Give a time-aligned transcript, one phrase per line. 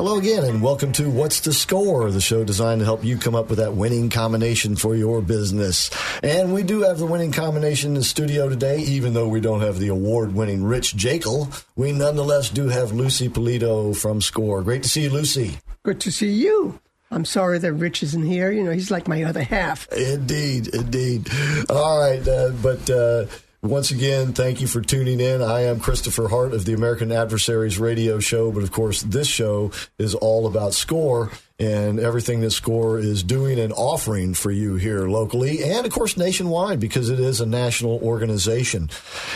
[0.00, 3.34] Hello again, and welcome to What's the Score, the show designed to help you come
[3.34, 5.90] up with that winning combination for your business.
[6.22, 9.60] And we do have the winning combination in the studio today, even though we don't
[9.60, 11.50] have the award winning Rich Jekyll.
[11.76, 14.62] We nonetheless do have Lucy Polito from Score.
[14.62, 15.58] Great to see you, Lucy.
[15.82, 16.80] Good to see you.
[17.10, 18.50] I'm sorry that Rich isn't here.
[18.50, 19.86] You know, he's like my other half.
[19.92, 21.28] Indeed, indeed.
[21.68, 22.88] All right, uh, but.
[22.88, 23.26] Uh,
[23.62, 25.42] once again, thank you for tuning in.
[25.42, 29.70] I am Christopher Hart of the American Adversaries radio show, but of course, this show
[29.98, 31.30] is all about score
[31.60, 36.16] and everything that Score is doing and offering for you here locally and, of course,
[36.16, 38.88] nationwide because it is a national organization.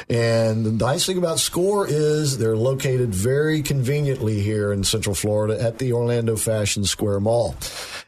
[0.09, 5.63] And the nice thing about Score is they're located very conveniently here in Central Florida
[5.63, 7.57] at the Orlando Fashion Square Mall.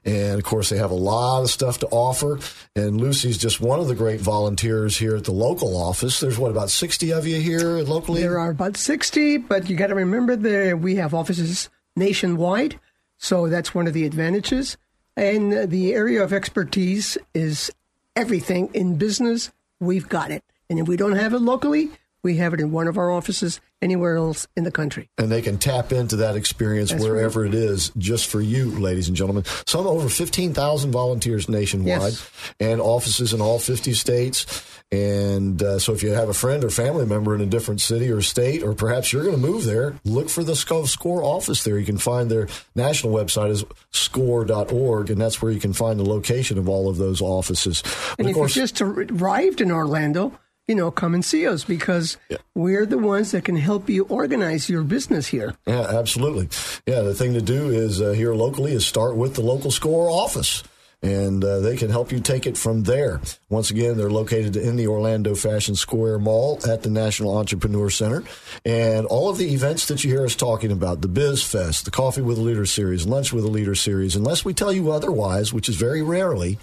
[0.06, 2.38] And, of course, they have a lot of stuff to offer.
[2.74, 6.20] And Lucy's just one of the great volunteers here at the local office.
[6.20, 8.22] There's, what, about 60 of you here locally?
[8.22, 12.80] There are about 60, but you got to remember that we have offices nationwide.
[13.18, 14.76] So that's one of the advantages.
[15.16, 17.70] And the area of expertise is
[18.14, 19.50] everything in business.
[19.80, 20.44] We've got it.
[20.68, 21.90] And if we don't have it locally,
[22.22, 25.08] we have it in one of our offices anywhere else in the country.
[25.18, 27.52] And they can tap into that experience That's wherever right.
[27.52, 29.44] it is, just for you, ladies and gentlemen.
[29.66, 32.30] Some over 15,000 volunteers nationwide Yes.
[32.58, 34.46] and offices in all 50 states.
[34.92, 38.08] And uh, so if you have a friend or family member in a different city
[38.10, 41.64] or state, or perhaps you're going to move there, look for the Sco- SCORE office
[41.64, 41.76] there.
[41.78, 42.46] You can find their
[42.76, 46.96] national website is score.org, and that's where you can find the location of all of
[46.96, 47.82] those offices.
[48.18, 52.16] And if course, you just arrived in Orlando, you know, come and see us because
[52.54, 55.54] we're the ones that can help you organize your business here.
[55.66, 56.48] Yeah, absolutely.
[56.86, 60.10] Yeah, the thing to do is uh, here locally is start with the local score
[60.10, 60.62] office.
[61.02, 63.20] And uh, they can help you take it from there.
[63.50, 68.24] Once again, they're located in the Orlando Fashion Square Mall at the National Entrepreneur Center.
[68.64, 71.90] And all of the events that you hear us talking about the Biz Fest, the
[71.90, 75.52] Coffee with a Leader series, Lunch with a Leader series, unless we tell you otherwise,
[75.52, 76.58] which is very rarely,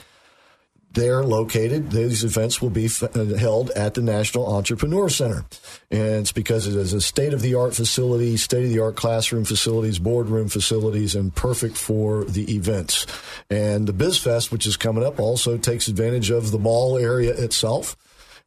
[0.93, 1.91] they're located.
[1.91, 5.45] These events will be f- uh, held at the National Entrepreneur Center.
[5.89, 8.95] And it's because it is a state of the art facility, state of the art
[8.95, 13.07] classroom facilities, boardroom facilities, and perfect for the events.
[13.49, 17.95] And the BizFest, which is coming up, also takes advantage of the mall area itself.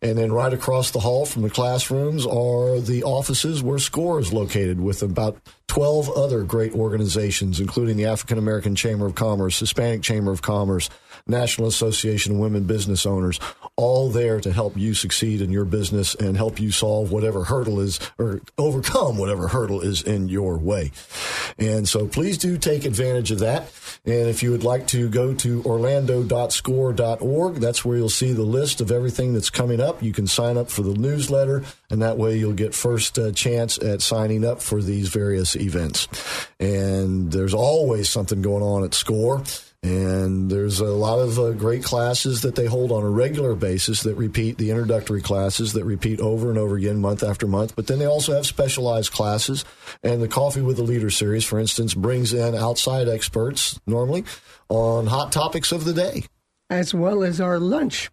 [0.03, 4.33] And then right across the hall from the classrooms are the offices where SCORE is
[4.33, 10.03] located with about 12 other great organizations, including the African American Chamber of Commerce, Hispanic
[10.03, 10.91] Chamber of Commerce,
[11.27, 13.41] National Association of Women Business Owners,
[13.77, 17.81] all there to help you succeed in your business and help you solve whatever hurdle
[17.81, 20.93] is or overcome whatever hurdle is in your way.
[21.59, 23.73] And so please do take advantage of that.
[24.05, 28.81] And if you would like to go to orlando.score.org, that's where you'll see the list
[28.81, 30.03] of everything that's coming up.
[30.03, 33.79] You can sign up for the newsletter, and that way you'll get first uh, chance
[33.79, 36.07] at signing up for these various events.
[36.61, 39.43] And there's always something going on at Score.
[39.83, 44.03] And there's a lot of uh, great classes that they hold on a regular basis
[44.03, 47.77] that repeat the introductory classes that repeat over and over again, month after month.
[47.77, 49.65] But then they also have specialized classes.
[50.03, 54.25] And the Coffee with the Leader series, for instance, brings in outside experts normally
[54.69, 56.25] on hot topics of the day.
[56.69, 58.11] as well as our lunch.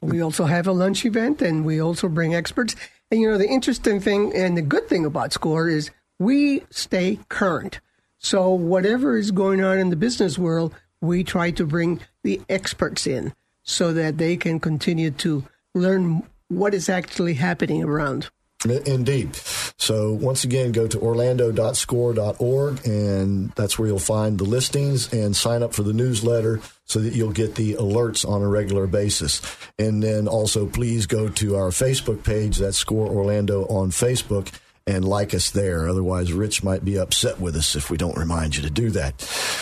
[0.00, 2.74] We also have a lunch event and we also bring experts.
[3.10, 7.18] And you know, the interesting thing and the good thing about SCORE is we stay
[7.28, 7.80] current.
[8.18, 13.06] So whatever is going on in the business world, we try to bring the experts
[13.06, 18.30] in so that they can continue to learn what is actually happening around.
[18.64, 19.36] Indeed.
[19.78, 25.62] So once again, go to orlando.score.org, and that's where you'll find the listings and sign
[25.62, 29.42] up for the newsletter so that you'll get the alerts on a regular basis.
[29.78, 34.50] And then also, please go to our Facebook page, that's Score Orlando on Facebook,
[34.86, 35.88] and like us there.
[35.88, 39.20] Otherwise, Rich might be upset with us if we don't remind you to do that.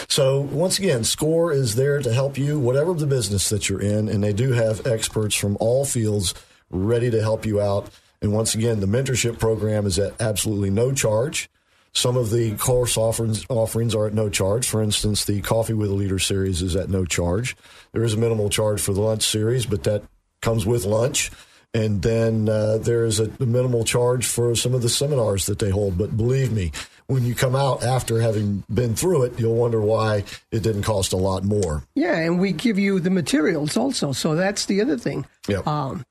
[0.08, 4.08] So, once again, SCORE is there to help you, whatever the business that you're in,
[4.08, 6.34] and they do have experts from all fields
[6.70, 7.90] ready to help you out.
[8.20, 11.48] And once again, the mentorship program is at absolutely no charge.
[11.94, 14.66] Some of the course offerings, offerings are at no charge.
[14.66, 17.54] For instance, the Coffee with a Leader series is at no charge.
[17.92, 20.02] There is a minimal charge for the lunch series, but that
[20.40, 21.30] comes with lunch.
[21.74, 25.70] And then uh, there is a minimal charge for some of the seminars that they
[25.70, 25.96] hold.
[25.96, 26.70] But believe me,
[27.06, 31.12] when you come out after having been through it, you'll wonder why it didn't cost
[31.12, 31.84] a lot more.
[31.94, 34.12] Yeah, and we give you the materials also.
[34.12, 35.24] So that's the other thing.
[35.48, 35.66] Yep.
[35.66, 36.04] Um,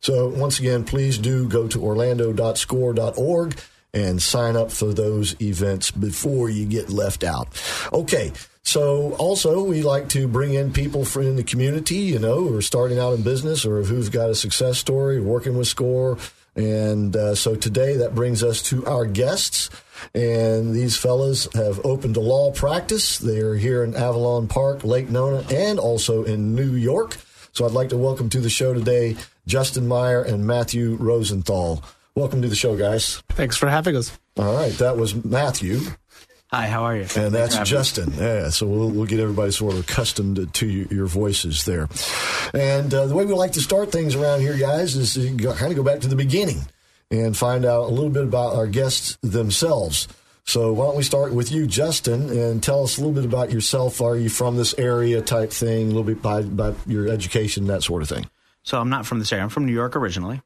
[0.00, 3.58] so once again, please do go to orlando.score.org
[3.94, 7.48] and sign up for those events before you get left out.
[7.92, 8.32] Okay.
[8.66, 12.56] So also we like to bring in people from in the community, you know, who
[12.56, 16.18] are starting out in business or who've got a success story, working with SCORE.
[16.56, 19.70] And uh, so today that brings us to our guests.
[20.16, 23.18] And these fellas have opened a law practice.
[23.18, 27.18] They are here in Avalon Park, Lake Nona, and also in New York.
[27.52, 29.16] So I'd like to welcome to the show today
[29.46, 31.84] Justin Meyer and Matthew Rosenthal.
[32.16, 33.22] Welcome to the show, guys.
[33.28, 34.10] Thanks for having us.
[34.36, 35.82] All right, that was Matthew.
[36.56, 37.04] Hi, how are you?
[37.18, 38.14] And that's Justin.
[38.16, 41.86] Yeah, so we'll, we'll get everybody sort of accustomed to, to your voices there.
[42.54, 45.70] And uh, the way we like to start things around here, guys, is to kind
[45.70, 46.62] of go back to the beginning
[47.10, 50.08] and find out a little bit about our guests themselves.
[50.44, 53.52] So why don't we start with you, Justin, and tell us a little bit about
[53.52, 54.00] yourself.
[54.00, 57.82] Are you from this area type thing, a little bit by, by your education, that
[57.82, 58.30] sort of thing?
[58.62, 59.42] So I'm not from this area.
[59.42, 60.40] I'm from New York originally.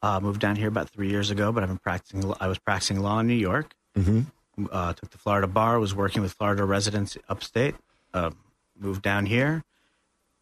[0.00, 2.32] Uh, moved down here about three years ago, but I've been practicing.
[2.40, 3.74] I was practicing law in New York.
[3.94, 4.22] Mm-hmm.
[4.70, 5.78] Uh, took the Florida bar.
[5.80, 7.74] Was working with Florida residents upstate.
[8.12, 8.30] Uh,
[8.78, 9.64] moved down here,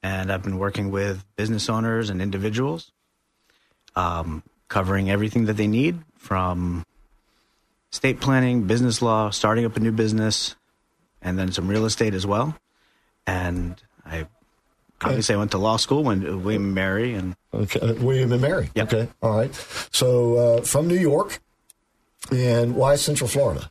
[0.02, 2.92] and I've been working with business owners and individuals,
[3.94, 6.84] um, covering everything that they need from
[7.92, 10.56] estate planning, business law, starting up a new business,
[11.20, 12.56] and then some real estate as well.
[13.26, 14.26] And I
[15.02, 18.42] obviously I went to law school when William and Mary and okay, uh, William and
[18.42, 18.70] Mary.
[18.74, 18.92] Yep.
[18.92, 19.54] Okay, all right.
[19.92, 21.40] So uh, from New York,
[22.30, 23.70] and why Central Florida?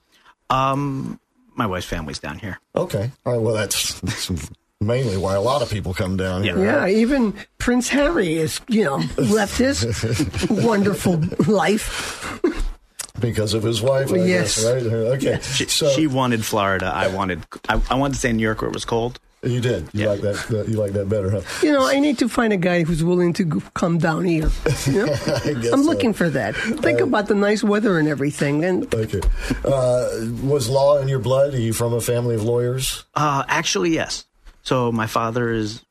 [0.52, 1.20] Um,
[1.56, 2.60] my wife's family's down here.
[2.76, 3.42] Okay, all right.
[3.42, 4.32] Well, that's, that's
[4.80, 6.58] mainly why a lot of people come down here.
[6.58, 6.96] Yeah, right?
[6.96, 9.86] even Prince Harry is, you know, left his
[10.50, 12.42] wonderful life.
[13.20, 14.12] because of his wife.
[14.12, 14.86] I yes, guess, right.
[14.86, 16.88] Okay, she, so she wanted Florida.
[16.94, 19.20] I wanted I, I wanted to stay in New York where it was cold.
[19.44, 19.90] You did.
[19.94, 20.08] You Yeah.
[20.10, 20.68] like that, that?
[20.70, 21.42] You like that better, huh?
[21.64, 24.50] You know, I need to find a guy who's willing to come down here.
[24.86, 25.12] You know?
[25.14, 25.90] I guess I'm so.
[25.90, 26.56] looking for that.
[26.56, 28.64] Think about the nice weather and everything.
[28.66, 29.22] And Okay.
[29.66, 30.10] Uh,
[30.44, 31.54] was law in your blood?
[31.54, 33.04] Are you from a family of lawyers?
[33.16, 34.26] Uh, actually, yes.
[34.64, 35.84] So my father is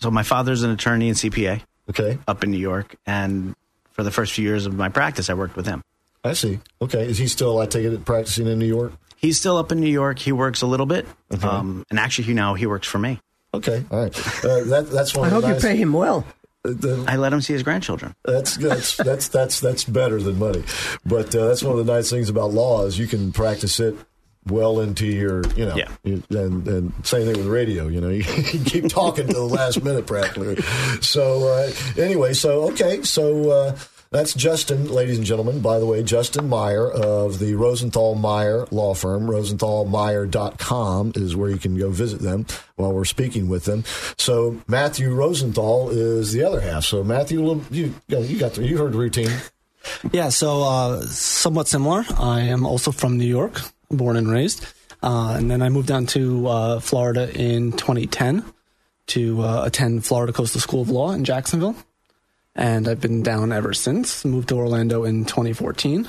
[0.00, 3.54] so my father's an attorney and CPA Okay, up in New York, and
[3.92, 5.82] for the first few years of my practice, I worked with him.
[6.24, 6.60] I see.
[6.80, 7.58] Okay, is he still?
[7.58, 8.92] I take it practicing in New York.
[9.20, 10.18] He's still up in New York.
[10.18, 11.06] He works a little bit,
[11.42, 13.20] um, and actually, he now he works for me.
[13.52, 14.18] Okay, all right.
[14.44, 15.24] Uh, that, that's one.
[15.24, 16.24] I of hope the you nice, pay him well.
[16.62, 18.14] the- I let him see his grandchildren.
[18.24, 20.62] That's that's that's that's that's better than money,
[21.04, 23.94] but uh, that's one of the nice things about law is you can practice it
[24.46, 25.88] well into your you know Yeah.
[26.02, 30.06] and and same thing with radio you know you, keep talking to the last minute
[30.06, 30.56] practically
[31.02, 31.70] so uh,
[32.00, 33.76] anyway so okay so uh,
[34.10, 38.94] that's Justin ladies and gentlemen by the way Justin Meyer of the Rosenthal Meyer law
[38.94, 42.46] firm rosenthalmeyer.com is where you can go visit them
[42.76, 43.84] while we're speaking with them
[44.18, 48.92] so Matthew Rosenthal is the other half so Matthew you you got the, you heard
[48.92, 49.30] the routine
[50.12, 52.04] Yeah, so uh, somewhat similar.
[52.18, 53.60] I am also from New York,
[53.90, 54.66] born and raised.
[55.02, 58.44] Uh, and then I moved down to uh, Florida in 2010
[59.08, 61.74] to uh, attend Florida Coastal School of Law in Jacksonville.
[62.60, 64.22] And I've been down ever since.
[64.22, 66.06] Moved to Orlando in 2014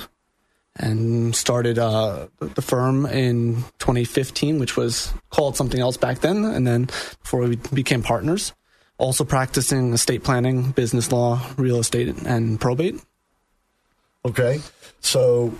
[0.76, 6.44] and started uh, the firm in 2015, which was called something else back then.
[6.44, 6.90] And then
[7.22, 8.52] before we became partners,
[8.98, 13.00] also practicing estate planning, business law, real estate, and probate.
[14.26, 14.60] Okay,
[15.00, 15.54] so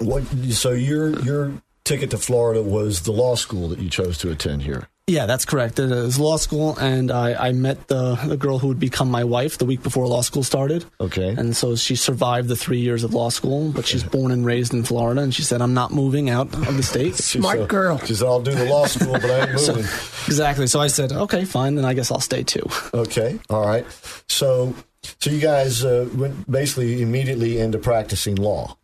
[0.00, 0.24] what?
[0.50, 1.52] So your your
[1.84, 4.88] ticket to Florida was the law school that you chose to attend here.
[5.10, 5.78] Yeah, that's correct.
[5.80, 9.24] It is law school, and I, I met the, the girl who would become my
[9.24, 10.84] wife the week before law school started.
[11.00, 11.30] Okay.
[11.36, 14.72] And so she survived the three years of law school, but she's born and raised
[14.72, 17.14] in Florida, and she said, I'm not moving out of the state.
[17.30, 17.98] She Smart said- girl.
[17.98, 19.90] She said, "I'll do the law school, but I ain't So- moving."
[20.26, 20.66] exactly.
[20.68, 22.66] So I said, okay, fine, then I guess I'll stay too.
[22.94, 23.84] okay, all right.
[24.28, 24.74] So,
[25.18, 28.76] so you guys uh, went basically immediately into practicing law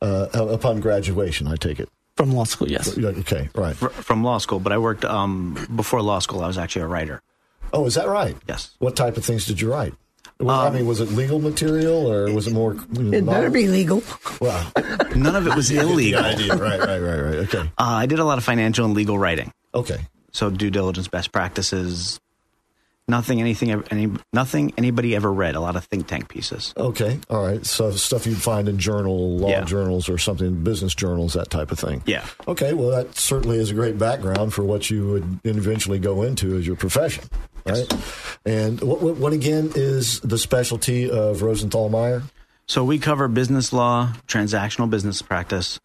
[0.00, 1.46] uh, upon graduation.
[1.48, 1.88] I take it.
[2.16, 2.96] From law school, yes.
[2.98, 3.76] Okay, right.
[3.76, 6.40] fr- from law school, but I worked um, before law school.
[6.42, 7.20] I was actually a writer.
[7.72, 8.36] Oh, is that right?
[8.48, 8.70] Yes.
[8.78, 9.92] What type of things did you write?
[10.40, 12.74] Well, I mean, was it legal material or was it more?
[12.92, 14.02] you know, It better be legal.
[14.40, 14.70] Well,
[15.16, 16.22] None of it was illegal.
[16.24, 16.54] Idea.
[16.56, 17.34] Right, right, right, right.
[17.48, 17.60] Okay.
[17.60, 19.50] Uh, I did a lot of financial and legal writing.
[19.74, 19.98] Okay.
[20.32, 22.18] So due diligence best practices,
[23.08, 25.54] Nothing, anything, any, nothing anybody ever read.
[25.54, 26.74] A lot of think tank pieces.
[26.76, 27.64] Okay, all right.
[27.64, 29.62] So stuff you'd find in journal, law Yeah.
[29.64, 32.02] journals, or something, business journals, that type of thing.
[32.04, 32.26] Yeah.
[32.48, 36.56] Okay, well, that certainly is a great background for what you would eventually go into
[36.56, 37.24] as your profession,
[37.64, 37.86] right?
[38.44, 42.24] And what, what, what again is the specialty of Rosenthal Meyer?
[42.66, 45.78] So we cover business law, transactional business practice,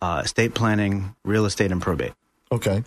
[0.00, 2.12] uh, estate planning, real estate, and probate.
[2.52, 2.84] Okay,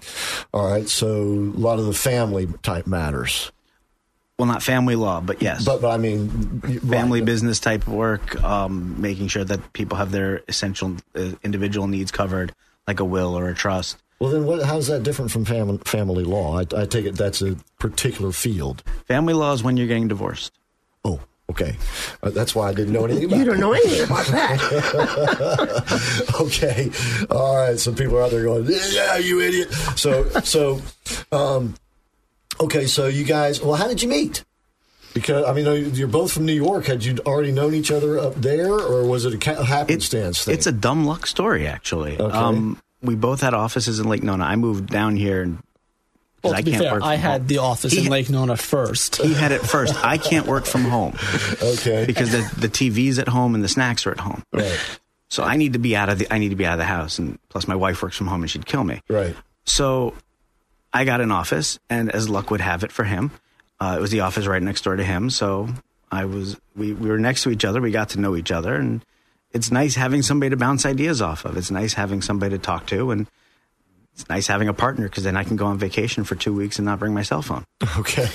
[0.53, 0.87] all right.
[0.87, 3.51] So a lot of the family type matters,
[4.41, 7.25] Well, not family law, but yes, but, but I mean, family right.
[7.27, 12.51] business type work, um, making sure that people have their essential uh, individual needs covered,
[12.87, 13.97] like a will or a trust.
[14.17, 16.57] Well, then, what, how's that different from family family law?
[16.57, 18.81] I, I take it that's a particular field.
[19.05, 20.51] Family law is when you're getting divorced.
[21.05, 21.19] Oh,
[21.51, 21.77] okay.
[22.23, 23.35] Uh, that's why I didn't know anything about.
[23.35, 23.37] It.
[23.37, 23.45] You it.
[23.45, 24.59] don't know anything about that.
[26.41, 26.89] okay.
[27.29, 27.77] All right.
[27.77, 30.81] Some people are out there going, "Yeah, you idiot." So, so,
[31.31, 31.75] um,
[32.61, 32.85] okay.
[32.85, 34.43] So you guys, well, how did you meet?
[35.13, 36.85] Because I mean, you're both from New York.
[36.85, 40.53] Had you already known each other up there, or was it a ca- happenstance thing?
[40.53, 42.17] It's a dumb luck story, actually.
[42.17, 42.33] Okay.
[42.37, 44.45] Um, we both had offices in Lake Nona.
[44.45, 45.41] I moved down here.
[45.41, 45.63] And, 'cause
[46.43, 47.47] Well, to I be can't fair, work I from had home.
[47.47, 49.17] the office He in Lake Nona first.
[49.17, 49.93] He had it first.
[50.03, 51.15] I can't work from home
[51.61, 52.05] okay.
[52.05, 54.43] because the, the TV's at home and the snacks are at home.
[54.53, 54.79] right.
[55.29, 56.83] So I need to be out of the I need to be out of the
[56.85, 59.01] house, and plus my wife works from home and she'd kill me.
[59.09, 59.33] Right.
[59.65, 60.13] So
[60.93, 63.31] I got an office, and as luck would have it for him,
[63.79, 65.29] uh, it was the office right next door to him.
[65.29, 65.69] So
[66.11, 67.81] I was we, we were next to each other.
[67.81, 69.03] We got to know each other, and
[69.51, 71.57] it's nice having somebody to bounce ideas off of.
[71.57, 73.27] It's nice having somebody to talk to, and
[74.13, 76.77] it's nice having a partner because then I can go on vacation for two weeks
[76.77, 77.63] and not bring my cell phone.
[77.97, 78.27] Okay.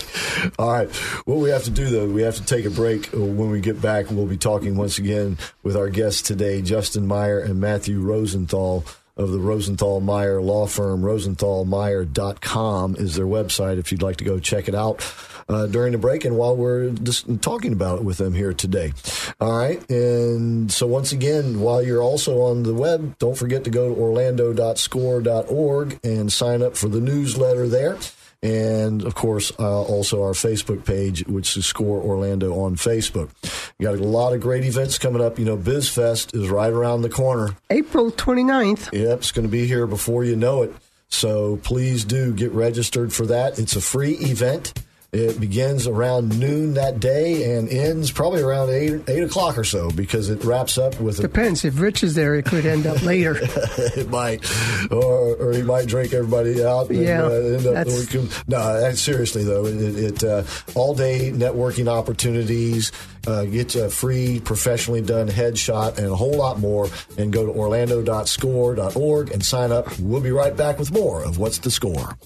[0.59, 0.95] All right.
[1.25, 3.07] What we have to do, though, we have to take a break.
[3.07, 7.39] When we get back, we'll be talking once again with our guests today, Justin Meyer
[7.41, 8.85] and Matthew Rosenthal
[9.17, 11.03] of the Rosenthal Meyer law firm.
[11.03, 15.03] RosenthalMeyer.com is their website if you'd like to go check it out.
[15.49, 18.93] Uh, during the break and while we're just talking about it with them here today.
[19.41, 19.89] All right.
[19.89, 24.01] And so, once again, while you're also on the web, don't forget to go to
[24.01, 27.97] orlando.score.org and sign up for the newsletter there.
[28.43, 33.31] And of course, uh, also our Facebook page, which is Score Orlando on Facebook.
[33.79, 35.39] You got a lot of great events coming up.
[35.39, 37.57] You know, BizFest is right around the corner.
[37.71, 38.93] April 29th.
[38.93, 40.75] Yep, it's going to be here before you know it.
[41.09, 43.59] So please do get registered for that.
[43.59, 44.73] It's a free event.
[45.13, 49.91] It begins around noon that day and ends probably around eight eight o'clock or so
[49.91, 51.65] because it wraps up with a Depends.
[51.65, 53.37] If Rich is there, it could end up later.
[53.41, 54.45] it might,
[54.93, 56.91] or or he might drink everybody out.
[56.91, 60.43] And, Yeah, uh, end up that's- working- no, uh, seriously though, it, it uh,
[60.75, 62.93] all day networking opportunities.
[63.27, 66.89] Uh, get a free, professionally done headshot and a whole lot more.
[67.19, 69.99] And go to orlando.score.org and sign up.
[69.99, 72.17] We'll be right back with more of What's the Score.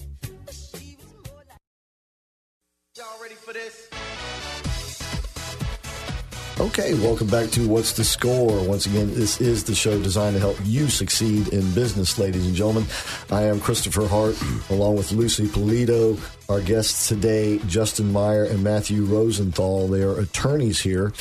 [6.61, 8.63] Okay, welcome back to What's the Score?
[8.63, 12.53] Once again, this is the show designed to help you succeed in business, ladies and
[12.53, 12.85] gentlemen.
[13.31, 14.39] I am Christopher Hart,
[14.69, 16.19] along with Lucy Polito.
[16.49, 19.87] Our guests today, Justin Meyer and Matthew Rosenthal.
[19.87, 21.13] They are attorneys here,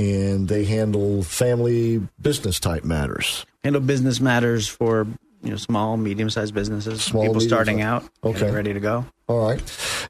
[0.00, 3.46] and they handle family business type matters.
[3.62, 5.06] Handle business matters for
[5.42, 8.50] you know small, medium sized businesses, Small, people starting out, Okay.
[8.50, 9.04] ready to go.
[9.28, 9.62] All right.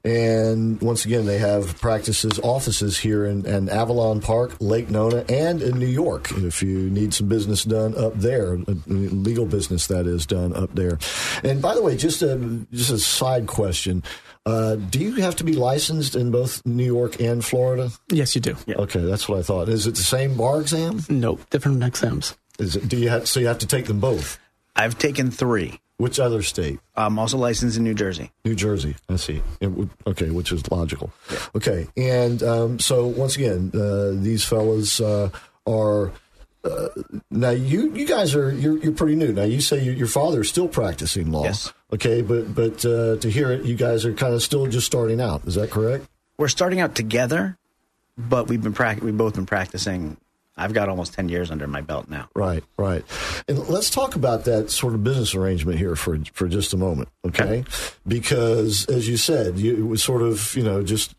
[0.05, 5.61] And once again, they have practices, offices here in, in Avalon Park, Lake Nona, and
[5.61, 6.31] in New York.
[6.31, 10.73] If you need some business done up there, uh, legal business that is done up
[10.73, 10.97] there.
[11.43, 12.37] And by the way, just a,
[12.71, 14.03] just a side question.
[14.45, 17.91] Uh, do you have to be licensed in both New York and Florida?
[18.09, 18.55] yes, you do.
[18.69, 19.67] Okay, that's what I thought.
[19.67, 21.01] Is it the same bar exam?
[21.09, 22.37] Nope, different exams.
[22.57, 22.87] Is it?
[22.87, 23.27] Do you have?
[23.27, 24.39] So you have to take them both.
[24.79, 25.81] I've taken three.
[25.97, 26.79] Which other state?
[26.95, 28.31] I'm also licensed in New Jersey.
[28.45, 28.95] New Jersey.
[29.09, 29.41] I see.
[29.61, 31.11] Would, okay, which is logical.
[31.53, 35.29] Okay, and um, so once again, uh, these fellas uh,
[35.67, 36.13] are.
[36.63, 36.87] Uh,
[37.31, 39.33] now you you guys are you're, you're pretty new.
[39.33, 41.43] Now you say your, your father is still practicing law.
[41.43, 41.73] Yes.
[41.91, 45.19] Okay, but but uh, to hear it, you guys are kind of still just starting
[45.19, 45.45] out.
[45.47, 46.07] Is that correct?
[46.37, 47.57] We're starting out together,
[48.17, 50.15] but we've been prac- we've both been practicing.
[50.59, 52.29] I've got almost ten years under my belt now.
[52.35, 53.03] Right, right.
[53.47, 57.09] And let's talk about that sort of business arrangement here for for just a moment,
[57.25, 57.63] okay?
[58.07, 61.15] Because as you said, you, it was sort of you know just.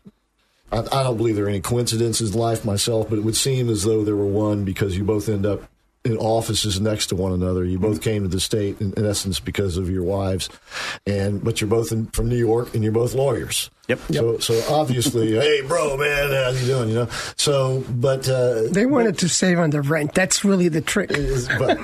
[0.71, 3.69] I, I don't believe there are any coincidences in life myself, but it would seem
[3.69, 5.63] as though there were one because you both end up
[6.03, 7.63] in offices next to one another.
[7.63, 10.49] You both came to the state in, in essence because of your wives,
[11.05, 13.69] and but you're both in, from New York and you're both lawyers.
[13.87, 13.99] Yep.
[14.11, 16.89] So so obviously, hey, bro, man, how you doing?
[16.89, 17.07] You know.
[17.35, 20.13] So, but uh, They wanted to save on the rent.
[20.13, 21.11] That's really the trick.
[21.11, 21.77] is- but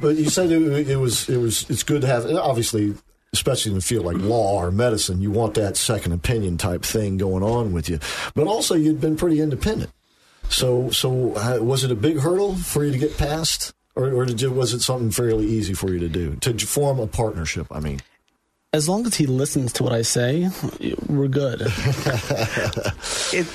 [0.00, 2.24] but you said it, it was it was it's good to have.
[2.24, 2.94] and Obviously,
[3.32, 7.18] especially in the field like law or medicine, you want that second opinion type thing
[7.18, 8.00] going on with you.
[8.34, 9.90] But also, you'd been pretty independent.
[10.50, 14.24] So, so uh, was it a big hurdle for you to get past, or, or
[14.26, 17.66] did you, was it something fairly easy for you to do to form a partnership?
[17.70, 18.00] I mean,
[18.72, 20.50] As long as he listens to what I say,
[21.08, 21.62] we're good.
[23.32, 23.46] it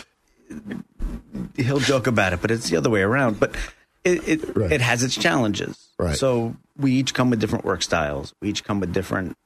[1.58, 3.40] he'll joke about it, but it's the other way around.
[3.40, 3.56] But
[4.04, 4.72] it it, Right.
[4.72, 5.90] it has its challenges.
[6.00, 6.16] Right.
[6.18, 8.34] So we each come with different work styles.
[8.42, 9.38] We each come with different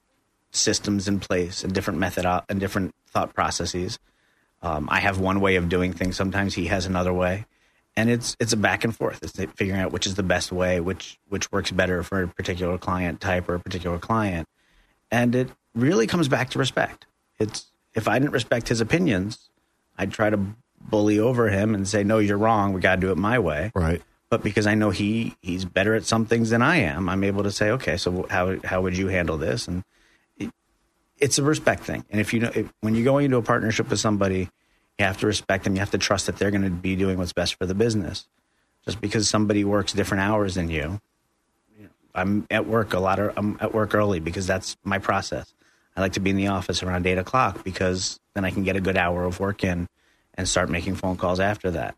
[0.52, 3.98] systems in place and different method and different thought processes.
[4.62, 6.16] Um, I have one way of doing things.
[6.16, 7.46] Sometimes he has another way,
[7.96, 9.22] and it's it's a back and forth.
[9.22, 12.76] It's figuring out which is the best way, which which works better for a particular
[12.78, 14.48] client type or a particular client,
[15.10, 17.06] and it really comes back to respect.
[17.38, 19.50] It's if I didn't respect his opinions,
[19.96, 20.38] I'd try to
[20.80, 22.72] bully over him and say, "No, you're wrong.
[22.72, 24.02] We got to do it my way." right?
[24.28, 27.42] But because I know he he's better at some things than I am, I'm able
[27.44, 29.84] to say, "Okay, so how how would you handle this?" And
[31.20, 32.04] it's a respect thing.
[32.10, 34.48] And if you know if, when you're going into a partnership with somebody,
[34.98, 35.74] you have to respect them.
[35.74, 38.26] You have to trust that they're going to be doing what's best for the business.
[38.84, 41.00] Just because somebody works different hours than you,
[42.14, 43.18] I'm at work a lot.
[43.18, 45.52] Of, I'm at work early because that's my process.
[45.96, 48.76] I like to be in the office around eight o'clock because then I can get
[48.76, 49.88] a good hour of work in
[50.34, 51.94] and start making phone calls after that.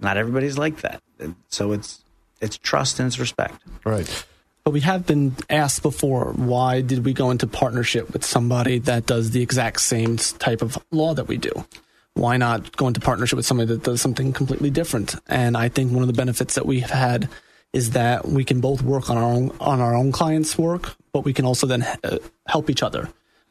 [0.00, 1.02] Not everybody's like that,
[1.48, 2.02] so it's
[2.40, 3.62] it's trust and it's respect.
[3.84, 4.26] Right.
[4.68, 9.06] But we have been asked before, why did we go into partnership with somebody that
[9.06, 11.64] does the exact same type of law that we do?
[12.12, 15.14] Why not go into partnership with somebody that does something completely different?
[15.26, 17.30] And I think one of the benefits that we've had
[17.72, 21.24] is that we can both work on our own on our own clients' work, but
[21.24, 23.08] we can also then uh, help each other.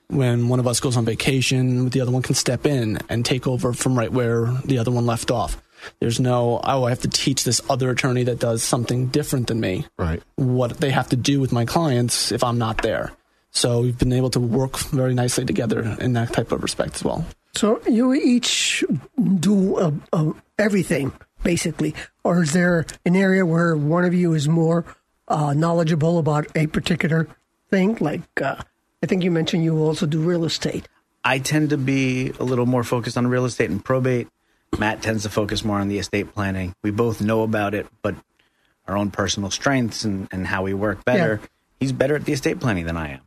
[0.09, 3.47] When one of us goes on vacation, the other one can step in and take
[3.47, 5.57] over from right where the other one left off.
[6.00, 9.60] There's no, oh, I have to teach this other attorney that does something different than
[9.60, 10.22] me Right.
[10.36, 13.12] what they have to do with my clients if I'm not there.
[13.51, 17.03] So we've been able to work very nicely together in that type of respect as
[17.03, 17.25] well.
[17.55, 18.84] So you each
[19.39, 21.12] do uh, uh, everything
[21.43, 24.86] basically, or is there an area where one of you is more
[25.27, 27.27] uh, knowledgeable about a particular
[27.69, 27.98] thing?
[28.00, 28.57] Like uh,
[29.01, 30.88] I think you mentioned you also do real estate.
[31.24, 34.27] I tend to be a little more focused on real estate and probate.
[34.77, 36.75] Matt tends to focus more on the estate planning.
[36.84, 38.16] We both know about it, but
[38.88, 41.40] our own personal strengths and, and how we work better.
[41.42, 41.48] Yeah.
[41.80, 43.22] He's better at the estate planning than I am.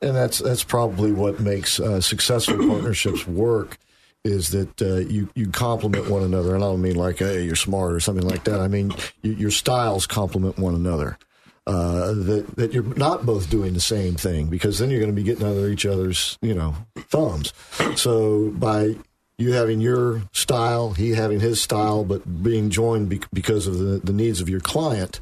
[0.00, 3.78] And that's that's probably what makes uh, successful partnerships work.
[4.22, 7.56] Is that uh, you you complement one another, and I don't mean like hey you're
[7.56, 8.60] smart or something like that.
[8.60, 11.18] I mean you, your styles complement one another.
[11.66, 15.16] Uh, that that you're not both doing the same thing because then you're going to
[15.16, 16.74] be getting under each other's you know
[17.08, 17.52] thumbs.
[17.96, 18.96] So by
[19.38, 24.00] you having your style, he having his style, but being joined be- because of the,
[24.02, 25.20] the needs of your client,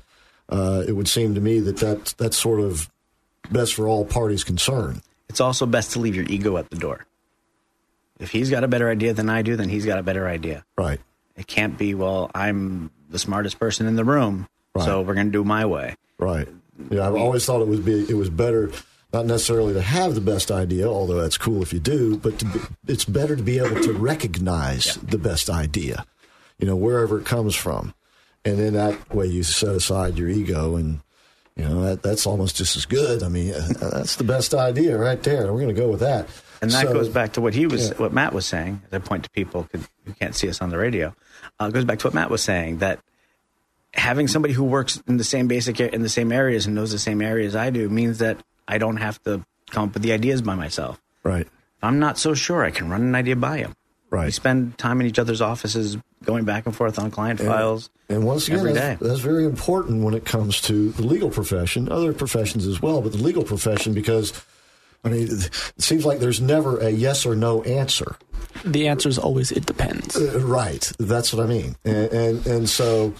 [0.49, 2.91] uh, it would seem to me that that that's sort of
[3.51, 5.03] best for all parties concerned.
[5.29, 7.07] It's also best to leave your ego at the door.
[8.21, 10.65] If he's got a better idea than I do, then he's got a better idea.
[10.77, 11.01] Right.
[11.37, 14.47] It can't be, well, I'm the smartest person in the room,
[14.79, 15.97] so we're going to do my way.
[16.19, 16.47] Right.
[16.91, 18.71] Yeah, I've always thought it was be it was better
[19.13, 22.45] not necessarily to have the best idea, although that's cool if you do, but to
[22.47, 26.07] be, it's better to be able to recognize the best idea,
[26.59, 27.95] you know, wherever it comes from,
[28.45, 31.01] and then that way you set aside your ego and.
[31.55, 33.23] You know that that's almost just as good.
[33.23, 35.53] I mean, that's the best idea right there.
[35.53, 36.27] We're going to go with that.
[36.63, 37.95] And that So- goes back to what he was, Yeah.
[37.99, 38.81] what Matt was saying.
[38.91, 41.15] As I point to people who who can't see us on the radio,
[41.61, 43.01] uh, goes back to what Matt was saying that
[43.93, 46.99] having somebody who works in the same basic in the same areas and knows the
[46.99, 50.43] same areas I do means that I don't have to come up with the ideas
[50.43, 51.01] by myself.
[51.23, 51.47] Right.
[51.47, 53.75] If I'm not so sure, I can run an idea by him.
[54.11, 54.27] Right.
[54.27, 57.89] We spend time in each other's offices, going back and forth on client files.
[58.11, 59.09] And once again, every that's, day.
[59.09, 63.13] that's very important when it comes to the legal profession, other professions as well, but
[63.13, 64.35] the legal profession because,
[65.03, 68.17] I mean, it seems like there's never a yes or no answer.
[68.67, 70.15] The answer is always it depends.
[70.15, 70.93] Uh, right.
[70.99, 71.77] That's what I mean.
[71.85, 73.15] And, and, and so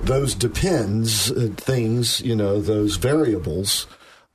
[0.00, 3.86] those depends uh, things, you know, those variables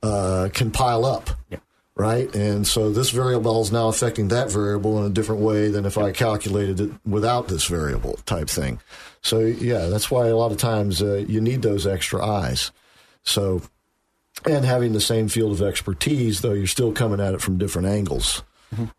[0.02, 1.30] uh, can pile up.
[1.50, 1.58] Yeah.
[1.94, 2.34] Right.
[2.34, 5.98] And so this variable is now affecting that variable in a different way than if
[5.98, 8.80] I calculated it without this variable type thing.
[9.20, 12.72] So, yeah, that's why a lot of times uh, you need those extra eyes.
[13.24, 13.62] So,
[14.46, 17.88] and having the same field of expertise, though you're still coming at it from different
[17.88, 18.42] angles.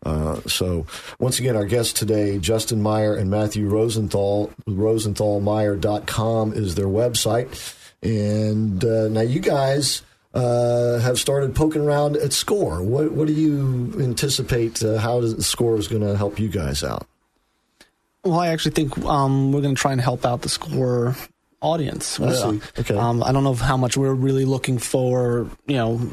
[0.06, 0.86] Uh, so,
[1.18, 4.52] once again, our guests today, Justin Meyer and Matthew Rosenthal.
[4.68, 7.74] RosenthalMeyer.com is their website.
[8.02, 10.02] And uh, now you guys
[10.34, 12.82] uh, have started poking around at SCORE.
[12.82, 14.82] What, what do you anticipate?
[14.82, 17.06] Uh, how does SCORE is going to help you guys out?
[18.24, 21.14] Well, I actually think um, we're going to try and help out the score
[21.60, 22.18] audience.
[22.18, 22.60] I see.
[22.78, 22.96] Okay.
[22.96, 26.12] Um, I don't know how much we're really looking for, you know,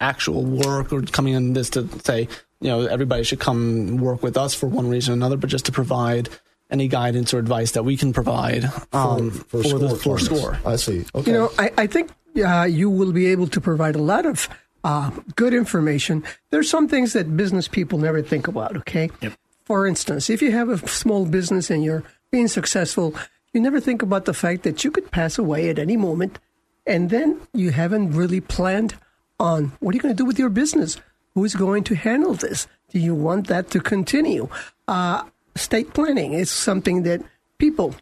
[0.00, 2.28] actual work or coming in this to say,
[2.60, 5.66] you know, everybody should come work with us for one reason or another, but just
[5.66, 6.28] to provide
[6.70, 10.58] any guidance or advice that we can provide um, for, for, the for score.
[10.64, 11.04] I see.
[11.14, 11.30] Okay.
[11.30, 14.48] You know, I, I think uh, you will be able to provide a lot of
[14.84, 16.24] uh, good information.
[16.50, 18.76] There's some things that business people never think about.
[18.76, 19.10] Okay.
[19.20, 19.32] Yep.
[19.64, 23.14] For instance, if you have a small business and you're being successful,
[23.52, 26.38] you never think about the fact that you could pass away at any moment,
[26.86, 28.96] and then you haven't really planned
[29.40, 30.98] on what are you going to do with your business.
[31.34, 32.66] Who's going to handle this?
[32.90, 34.48] Do you want that to continue?
[34.86, 35.24] Uh,
[35.58, 37.20] estate planning is something that
[37.58, 37.94] people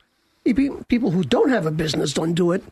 [0.45, 2.63] people who don't have a business don't do it.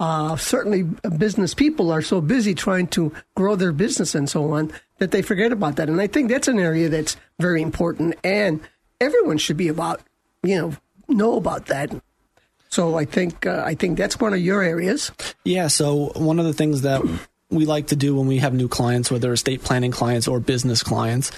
[0.00, 0.82] Uh, certainly,
[1.18, 5.22] business people are so busy trying to grow their business and so on that they
[5.22, 5.88] forget about that.
[5.88, 8.60] And I think that's an area that's very important, and
[9.00, 10.00] everyone should be about
[10.42, 10.72] you know
[11.08, 11.94] know about that.
[12.70, 15.12] So I think uh, I think that's one of your areas.
[15.44, 15.68] Yeah.
[15.68, 17.02] So one of the things that
[17.50, 20.82] we like to do when we have new clients, whether estate planning clients or business
[20.82, 21.30] clients,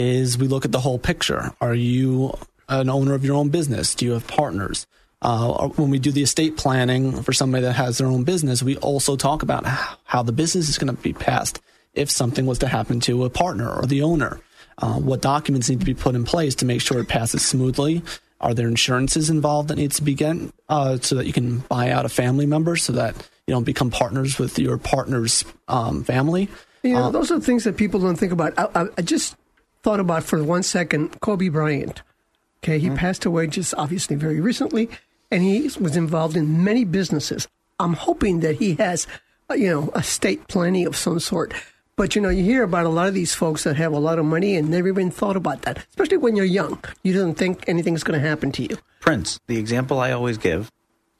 [0.00, 1.52] is we look at the whole picture.
[1.60, 2.32] Are you
[2.68, 3.94] an owner of your own business?
[3.94, 4.86] Do you have partners?
[5.22, 8.78] Uh, when we do the estate planning for somebody that has their own business, we
[8.78, 9.66] also talk about
[10.04, 11.60] how the business is going to be passed
[11.92, 14.40] if something was to happen to a partner or the owner.
[14.78, 18.02] Uh, what documents need to be put in place to make sure it passes smoothly?
[18.40, 20.36] Are there insurances involved that needs to be get,
[20.70, 23.14] uh, so that you can buy out a family member so that
[23.46, 26.48] you don't become partners with your partner's um, family?
[26.82, 28.54] You know, uh, those are things that people don't think about.
[28.56, 29.36] I, I, just
[29.82, 32.02] thought about for one second Kobe Bryant.
[32.62, 32.96] Okay, he mm-hmm.
[32.96, 34.90] passed away just obviously very recently,
[35.30, 37.48] and he was involved in many businesses.
[37.78, 39.06] I'm hoping that he has,
[39.50, 41.54] uh, you know, estate planning of some sort.
[41.96, 44.18] But you know, you hear about a lot of these folks that have a lot
[44.18, 45.78] of money and never even thought about that.
[45.78, 48.78] Especially when you're young, you don't think anything's going to happen to you.
[49.00, 50.70] Prince, the example I always give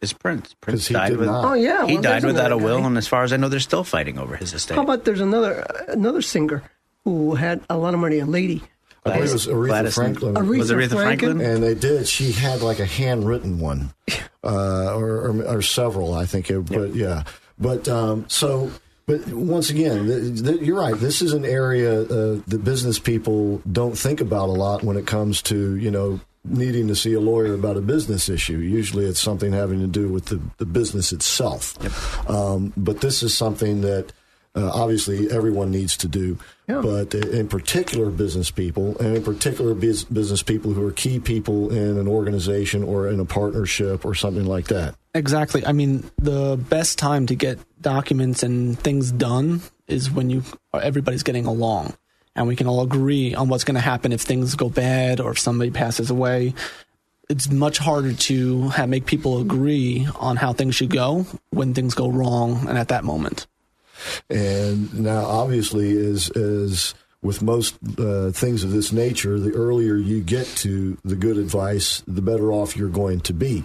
[0.00, 0.54] is Prince.
[0.60, 1.28] Prince died with.
[1.28, 1.44] Not.
[1.44, 3.60] Oh yeah, he well, died without a will, and as far as I know, they're
[3.60, 4.74] still fighting over his estate.
[4.74, 6.62] How about there's another another singer
[7.16, 8.62] who had a lot of money, a lady
[9.04, 10.34] I believe it was Aretha Gladys Franklin.
[10.34, 11.38] Aretha was Aretha Franklin?
[11.38, 11.40] Franklin?
[11.40, 12.06] And they did.
[12.06, 13.94] She had like a handwritten one,
[14.44, 16.50] uh, or, or, or, several, I think.
[16.50, 17.24] It, but yeah.
[17.58, 18.70] But um, so,
[19.06, 20.94] but once again, th- th- you're right.
[20.94, 25.06] This is an area uh, that business people don't think about a lot when it
[25.06, 28.58] comes to, you know, needing to see a lawyer about a business issue.
[28.58, 31.76] Usually it's something having to do with the, the business itself.
[31.80, 32.30] Yep.
[32.30, 34.12] Um, but this is something that
[34.54, 36.38] uh, obviously everyone needs to do.
[36.66, 36.80] Yeah.
[36.82, 41.70] But in particular, business people, and in particular, biz- business people who are key people
[41.70, 44.94] in an organization or in a partnership or something like that.
[45.14, 45.66] Exactly.
[45.66, 51.24] I mean, the best time to get documents and things done is when you everybody's
[51.24, 51.96] getting along,
[52.36, 55.32] and we can all agree on what's going to happen if things go bad or
[55.32, 56.54] if somebody passes away.
[57.28, 61.94] It's much harder to have, make people agree on how things should go when things
[61.94, 63.46] go wrong and at that moment.
[64.28, 70.22] And now, obviously, as as with most uh, things of this nature, the earlier you
[70.22, 73.64] get to the good advice, the better off you're going to be.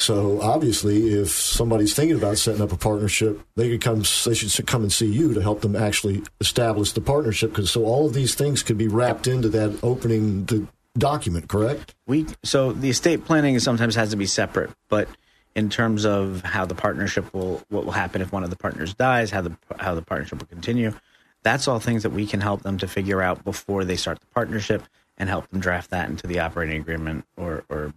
[0.00, 4.04] So obviously, if somebody's thinking about setting up a partnership, they could come.
[4.24, 7.50] They should come and see you to help them actually establish the partnership.
[7.50, 11.48] Because so all of these things could be wrapped into that opening the document.
[11.48, 11.94] Correct?
[12.06, 15.08] We so the estate planning sometimes has to be separate, but
[15.54, 18.94] in terms of how the partnership will what will happen if one of the partners
[18.94, 20.92] dies, how the how the partnership will continue.
[21.42, 24.26] That's all things that we can help them to figure out before they start the
[24.26, 24.82] partnership
[25.18, 27.92] and help them draft that into the operating agreement or, or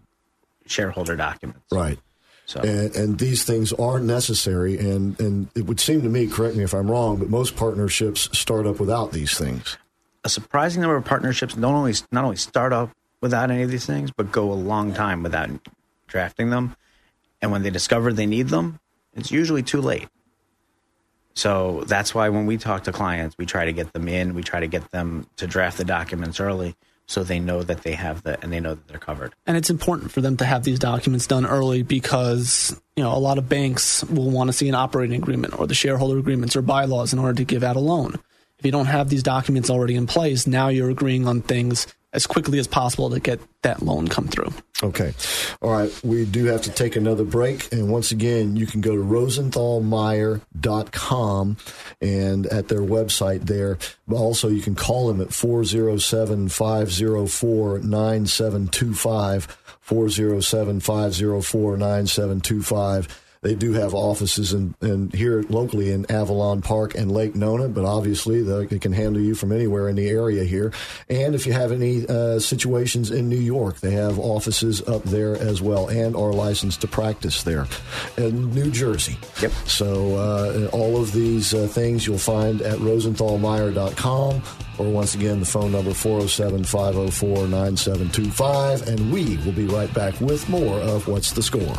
[0.65, 1.65] shareholder documents.
[1.71, 1.99] Right.
[2.45, 2.59] So.
[2.61, 6.63] And, and, these things are necessary, and, and it would seem to me, correct me
[6.63, 9.77] if I'm wrong, but most partnerships start up without these things.
[10.25, 13.85] A surprising number of partnerships not only not only start up without any of these
[13.85, 15.49] things, but go a long time without
[16.07, 16.75] drafting them.
[17.41, 18.79] And when they discover they need them,
[19.13, 20.07] it's usually too late.
[21.33, 24.43] So that's why when we talk to clients, we try to get them in, we
[24.43, 26.75] try to get them to draft the documents early
[27.07, 29.33] so they know that they have the and they know that they're covered.
[29.45, 33.19] And it's important for them to have these documents done early because, you know, a
[33.19, 36.61] lot of banks will want to see an operating agreement or the shareholder agreements or
[36.61, 38.15] bylaws in order to give out a loan.
[38.59, 42.27] If you don't have these documents already in place, now you're agreeing on things as
[42.27, 44.53] quickly as possible to get that loan come through.
[44.83, 45.13] Okay.
[45.61, 45.91] All right.
[46.03, 47.71] We do have to take another break.
[47.71, 51.57] And once again, you can go to rosenthalmeyer.com
[52.01, 53.77] and at their website there.
[54.11, 59.57] Also, you can call them at 407 504 9725.
[59.81, 67.11] 407 504 9725 They do have offices in, in here locally in Avalon Park and
[67.11, 70.71] Lake Nona, but obviously they, can handle you from anywhere in the area here.
[71.09, 75.35] And if you have any uh, situations in New York, they have offices up there
[75.37, 77.65] as well and are licensed to practice there.
[78.15, 79.17] In New Jersey.
[79.41, 79.51] Yep.
[79.65, 84.43] So uh, all of these uh, things you'll find at rosenthalmeyer.com
[84.77, 90.77] or once again the phone number 407-504-9725 and we will be right back with more
[90.81, 91.75] of What's the Score.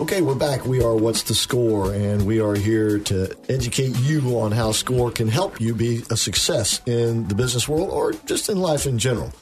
[0.00, 0.66] Okay, we're back.
[0.66, 5.12] We are What's the Score, and we are here to educate you on how score
[5.12, 8.98] can help you be a success in the business world or just in life in
[8.98, 9.32] general.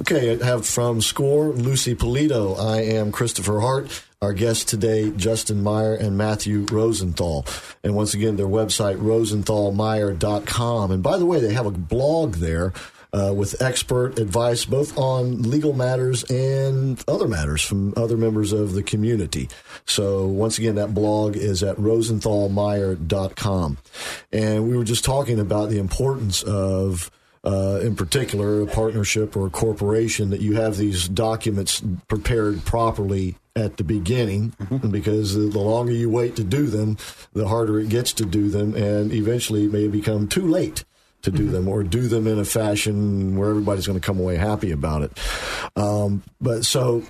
[0.00, 2.56] Okay, I have from Score Lucy Polito.
[2.56, 4.04] I am Christopher Hart.
[4.22, 7.44] Our guests today, Justin Meyer and Matthew Rosenthal.
[7.82, 10.90] And once again, their website, rosenthalmeyer.com.
[10.92, 12.72] And by the way, they have a blog there
[13.16, 18.74] uh, with expert advice both on legal matters and other matters from other members of
[18.74, 19.48] the community.
[19.86, 23.78] So once again, that blog is at rosenthalmeyer.com.
[24.32, 27.10] And we were just talking about the importance of
[27.44, 33.36] uh, in particular, a partnership or a corporation, that you have these documents prepared properly
[33.54, 34.90] at the beginning, mm-hmm.
[34.90, 36.96] because the longer you wait to do them,
[37.34, 40.84] the harder it gets to do them, and eventually it may become too late
[41.26, 41.52] to do mm-hmm.
[41.52, 45.02] them or do them in a fashion where everybody's going to come away happy about
[45.02, 45.12] it.
[45.76, 47.02] Um, but so.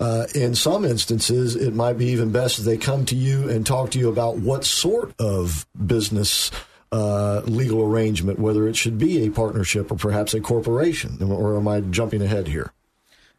[0.00, 3.64] Uh, in some instances, it might be even best if they come to you and
[3.64, 6.50] talk to you about what sort of business
[6.90, 11.68] uh, legal arrangement, whether it should be a partnership or perhaps a corporation, or am
[11.68, 12.72] I jumping ahead here?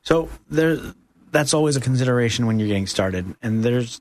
[0.04, 0.78] So there,
[1.32, 3.36] that's always a consideration when you're getting started.
[3.42, 4.00] And there's,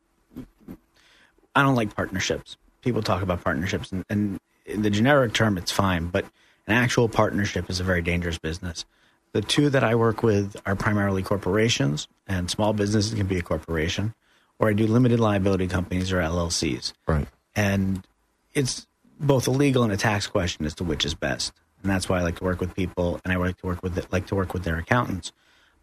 [1.56, 2.56] I don't like partnerships.
[2.80, 6.24] People talk about partnerships, and, and in the generic term, it's fine, but
[6.66, 8.84] an actual partnership is a very dangerous business.
[9.32, 13.42] The two that I work with are primarily corporations, and small businesses can be a
[13.42, 14.14] corporation,
[14.58, 16.92] or I do limited liability companies or LLCs.
[17.06, 17.26] Right.
[17.56, 18.06] And
[18.54, 18.86] it's
[19.18, 21.52] both a legal and a tax question as to which is best.
[21.82, 24.12] And that's why I like to work with people, and I like to work with
[24.12, 25.32] like to work with their accountants.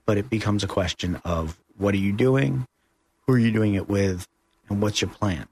[0.06, 2.68] But it becomes a question of what are you doing,
[3.26, 4.28] who are you doing it with,
[4.70, 5.48] and what's your plan?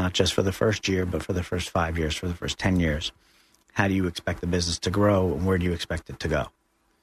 [0.00, 2.58] Not just for the first year, but for the first five years, for the first
[2.58, 3.12] ten years.
[3.74, 6.28] How do you expect the business to grow, and where do you expect it to
[6.28, 6.46] go?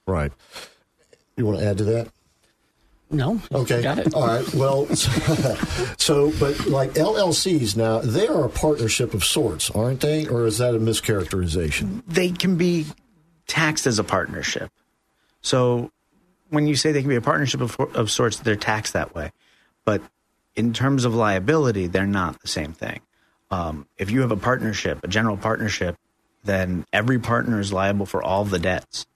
[0.04, 0.32] Right.
[1.36, 2.08] You want to add to that?
[3.08, 3.40] No.
[3.52, 3.82] Okay.
[3.82, 4.14] Got it.
[4.14, 4.52] All right.
[4.52, 10.26] Well, so, but like LLCs now, they are a partnership of sorts, aren't they?
[10.26, 12.02] Or is that a mischaracterization?
[12.08, 12.86] They can be
[13.46, 14.72] taxed as a partnership.
[15.40, 15.92] So
[16.50, 19.30] when you say they can be a partnership of, of sorts, they're taxed that way.
[19.84, 20.02] But
[20.58, 23.00] in terms of liability, they're not the same thing.
[23.48, 25.96] Um, if you have a partnership, a general partnership,
[26.42, 29.06] then every partner is liable for all the debts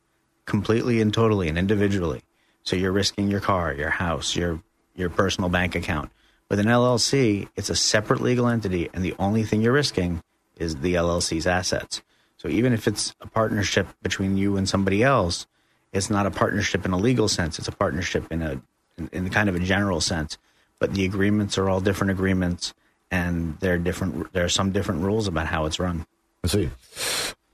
[0.47, 2.23] completely and totally and individually.
[2.63, 4.63] So you're risking your car, your house, your
[4.95, 6.13] your personal bank account.
[6.49, 10.23] With an LLC, it's a separate legal entity, and the only thing you're risking
[10.57, 12.03] is the LLC's assets.
[12.37, 15.47] So even if it's a partnership between you and somebody else,
[15.93, 17.59] it's not a partnership in a legal sense.
[17.59, 18.63] It's a partnership in a
[18.97, 20.39] in, in kind of a general sense.
[20.83, 22.75] But the agreements are all different agreements,
[23.09, 24.33] and there are different.
[24.33, 26.05] There are some different rules about how it's run.
[26.43, 26.71] I see.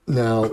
[0.06, 0.50] Now,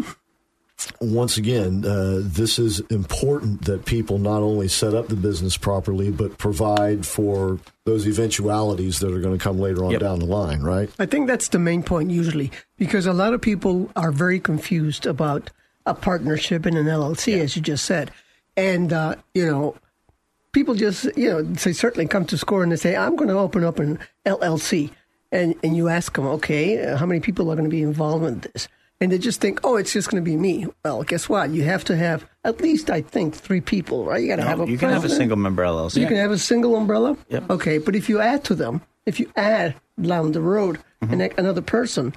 [0.99, 6.11] once again, uh, this is important that people not only set up the business properly,
[6.11, 10.01] but provide for those eventualities that are going to come later on yep.
[10.01, 10.89] down the line, right?
[10.99, 15.05] I think that's the main point usually, because a lot of people are very confused
[15.05, 15.49] about
[15.85, 17.43] a partnership in an LLC, yeah.
[17.43, 18.11] as you just said.
[18.57, 19.75] And, uh, you know,
[20.56, 23.38] people just, you know, they certainly come to score and they say, I'm going to
[23.38, 24.89] open up an LLC.
[25.32, 28.39] And, and you ask them, okay, how many people are going to be involved in
[28.39, 28.68] this?
[29.02, 30.68] and they just think, oh, it's just going to be me.
[30.84, 31.50] Well, guess what?
[31.50, 34.22] You have to have at least, I think, three people, right?
[34.22, 34.63] You got to no, have a.
[34.63, 35.04] You can president.
[35.04, 35.98] have a single member LLC.
[35.98, 36.08] You yeah.
[36.08, 37.18] can have a single umbrella.
[37.30, 37.50] Yep.
[37.50, 41.38] Okay, but if you add to them, if you add down the road mm-hmm.
[41.38, 42.15] another person,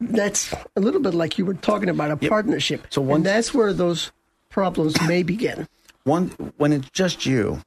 [0.00, 2.28] that's a little bit like you were talking about a yep.
[2.28, 2.86] partnership.
[2.90, 4.10] So once, and that's where those
[4.50, 5.68] problems may begin.
[6.04, 7.62] One when it's just you,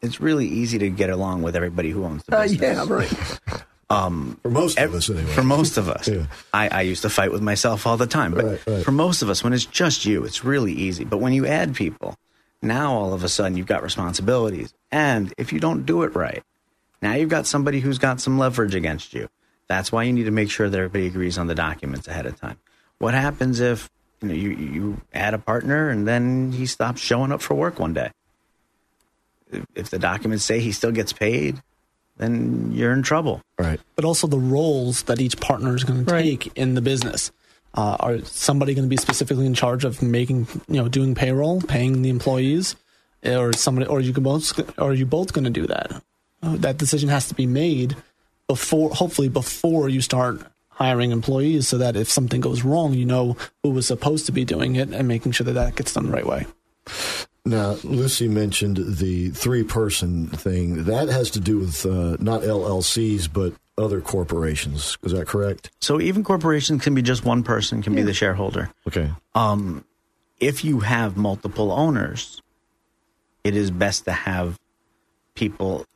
[0.00, 2.62] it's really easy to get along with everybody who owns the business.
[2.62, 3.62] Uh, yeah, right.
[3.90, 5.32] Um, for most of us, anyway.
[5.32, 6.08] For most of us.
[6.08, 6.26] yeah.
[6.52, 8.34] I, I, used to fight with myself all the time.
[8.34, 8.84] But right, right.
[8.84, 11.04] for most of us, when it's just you, it's really easy.
[11.04, 12.14] But when you add people,
[12.60, 14.74] now all of a sudden you've got responsibilities.
[14.92, 16.42] And if you don't do it right,
[17.00, 19.30] now you've got somebody who's got some leverage against you.
[19.68, 22.38] That's why you need to make sure that everybody agrees on the documents ahead of
[22.38, 22.58] time.
[22.98, 23.88] What happens if
[24.20, 27.78] you, know, you, you add a partner and then he stops showing up for work
[27.78, 28.10] one day?
[29.74, 31.62] If the documents say he still gets paid,
[32.16, 33.40] then you're in trouble.
[33.58, 33.80] Right.
[33.96, 37.32] But also the roles that each partner is going to take in the business.
[37.74, 41.60] Uh, are somebody going to be specifically in charge of making, you know, doing payroll,
[41.62, 42.76] paying the employees?
[43.24, 46.02] or somebody, or you can both, or are you both going to do that?
[46.42, 47.96] Uh, that decision has to be made
[48.46, 50.40] before, hopefully, before you start
[50.78, 54.44] hiring employees, so that if something goes wrong, you know who was supposed to be
[54.44, 56.46] doing it and making sure that that gets done the right way.
[57.44, 60.84] Now, Lucy mentioned the three person thing.
[60.84, 64.98] That has to do with uh, not LLCs, but other corporations.
[65.02, 65.70] Is that correct?
[65.80, 68.00] So even corporations can be just one person, can yeah.
[68.00, 68.70] be the shareholder.
[68.86, 69.10] Okay.
[69.34, 69.84] Um,
[70.40, 72.42] if you have multiple owners,
[73.44, 74.58] it is best to have
[75.34, 75.86] people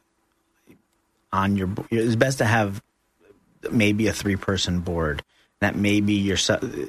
[1.33, 1.69] on your.
[1.91, 2.83] It's best to have
[3.71, 5.23] maybe a three person board.
[5.61, 6.39] That may be your.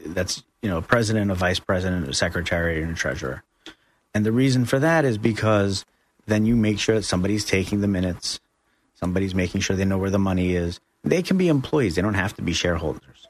[0.06, 3.44] That's you know, president, a vice president, a secretary, and a treasurer.
[4.14, 5.86] And the reason for that is because
[6.26, 8.40] then you make sure that somebody's taking the minutes,
[8.96, 10.80] somebody's making sure they know where the money is.
[11.04, 13.28] They can be employees; they don't have to be shareholders.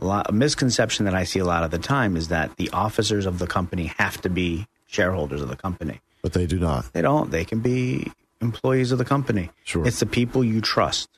[0.00, 2.70] A, lot, a misconception that I see a lot of the time is that the
[2.70, 6.00] officers of the company have to be shareholders of the company.
[6.22, 6.92] But they do not.
[6.92, 7.30] They don't.
[7.30, 9.50] They can be employees of the company.
[9.64, 9.86] Sure.
[9.86, 11.08] It's the people you trust.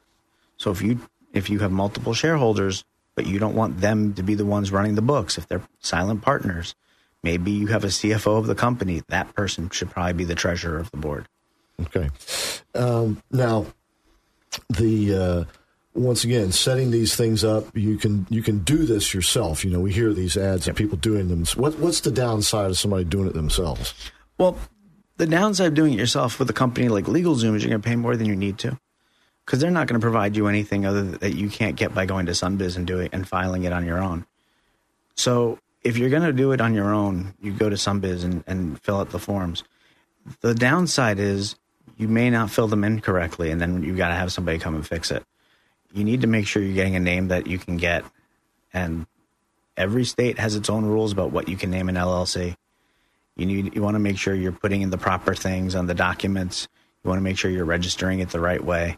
[0.56, 1.00] So if you
[1.34, 4.94] if you have multiple shareholders, but you don't want them to be the ones running
[4.94, 6.74] the books, if they're silent partners,
[7.22, 9.02] maybe you have a CFO of the company.
[9.08, 11.28] That person should probably be the treasurer of the board.
[11.80, 12.10] Okay.
[12.74, 13.66] Um, now,
[14.70, 15.44] the uh,
[15.94, 19.64] once again, setting these things up, you can you can do this yourself.
[19.64, 20.74] You know, we hear these ads yep.
[20.74, 21.44] of people doing them.
[21.56, 23.94] What, what's the downside of somebody doing it themselves?
[24.38, 24.58] Well,
[25.16, 27.88] the downside of doing it yourself with a company like LegalZoom is you're going to
[27.88, 28.78] pay more than you need to,
[29.44, 32.26] because they're not going to provide you anything other that you can't get by going
[32.26, 34.26] to Sunbiz and doing it and filing it on your own.
[35.16, 38.42] So if you're going to do it on your own, you go to Sunbiz and,
[38.46, 39.64] and fill out the forms.
[40.40, 41.56] The downside is
[41.96, 44.74] you may not fill them in correctly, and then you've got to have somebody come
[44.74, 45.24] and fix it
[45.94, 48.04] you need to make sure you're getting a name that you can get.
[48.74, 49.06] And
[49.76, 52.56] every state has its own rules about what you can name an LLC.
[53.36, 55.94] You need you want to make sure you're putting in the proper things on the
[55.94, 56.68] documents.
[57.02, 58.96] You want to make sure you're registering it the right way.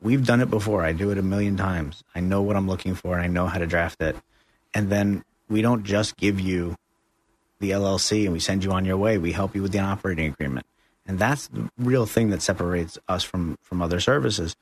[0.00, 0.84] We've done it before.
[0.84, 2.04] I do it a million times.
[2.14, 4.16] I know what I'm looking for and I know how to draft it.
[4.72, 6.76] And then we don't just give you
[7.58, 9.18] the LLC and we send you on your way.
[9.18, 10.66] We help you with the operating agreement.
[11.06, 14.54] And that's the real thing that separates us from from other services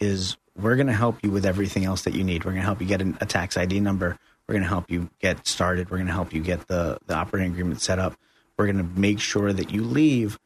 [0.00, 2.44] is we're going to help you with everything else that you need.
[2.44, 4.18] We're going to help you get an, a tax ID number.
[4.46, 5.90] We're going to help you get started.
[5.90, 8.16] We're going to help you get the, the operating agreement set up.
[8.56, 10.38] We're going to make sure that you leave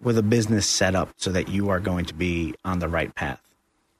[0.00, 3.14] with a business set up so that you are going to be on the right
[3.14, 3.51] path.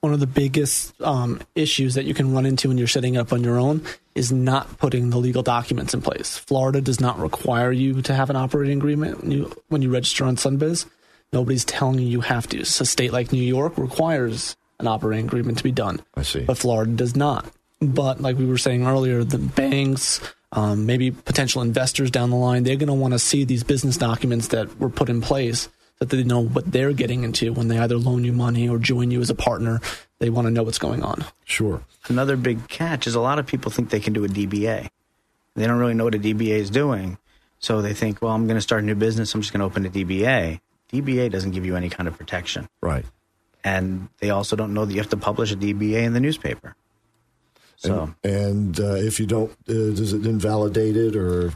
[0.02, 3.32] One of the biggest um, issues that you can run into when you're setting up
[3.32, 3.82] on your own
[4.16, 6.36] is not putting the legal documents in place.
[6.36, 10.24] Florida does not require you to have an operating agreement when you, when you register
[10.24, 10.86] on Sunbiz.
[11.32, 12.64] Nobody's telling you you have to.
[12.64, 16.00] So a state like New York requires an operating agreement to be done.
[16.16, 16.40] I see.
[16.40, 17.46] But Florida does not.
[17.80, 22.64] But like we were saying earlier, the banks, um, maybe potential investors down the line,
[22.64, 25.68] they're going to want to see these business documents that were put in place
[26.08, 29.10] that they know what they're getting into when they either loan you money or join
[29.10, 29.80] you as a partner.
[30.18, 31.24] They want to know what's going on.
[31.44, 31.82] Sure.
[32.08, 34.88] Another big catch is a lot of people think they can do a DBA.
[35.54, 37.18] They don't really know what a DBA is doing.
[37.58, 39.34] So they think, well, I'm going to start a new business.
[39.34, 40.60] I'm just going to open a DBA.
[40.92, 42.68] DBA doesn't give you any kind of protection.
[42.80, 43.04] Right
[43.64, 46.74] and they also don't know that you have to publish a DBA in the newspaper.
[47.76, 51.52] So, and, and uh, if you don't, uh, does it invalidate it or?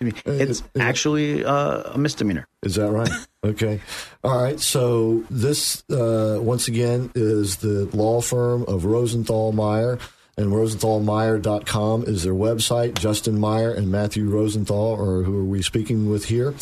[0.00, 2.46] It's it, actually uh, a misdemeanor.
[2.62, 3.10] Is that right?
[3.44, 3.80] okay.
[4.24, 4.58] All right.
[4.58, 9.98] So this, uh, once again, is the law firm of Rosenthal Meyer
[10.40, 12.98] and rosenthalmeyer.com is their website.
[12.98, 16.54] Justin Meyer and Matthew Rosenthal are who are we speaking with here.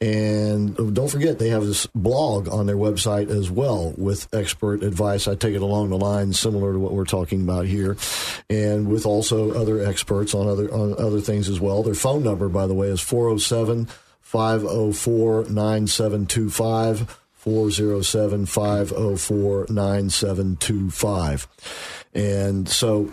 [0.00, 5.26] And don't forget, they have this blog on their website as well with expert advice.
[5.26, 7.96] I take it along the lines similar to what we're talking about here,
[8.50, 11.82] and with also other experts on other on other things as well.
[11.82, 13.86] Their phone number, by the way, is 407
[14.20, 17.18] 504 9725.
[17.42, 21.48] 407 504 9725.
[22.14, 23.10] And so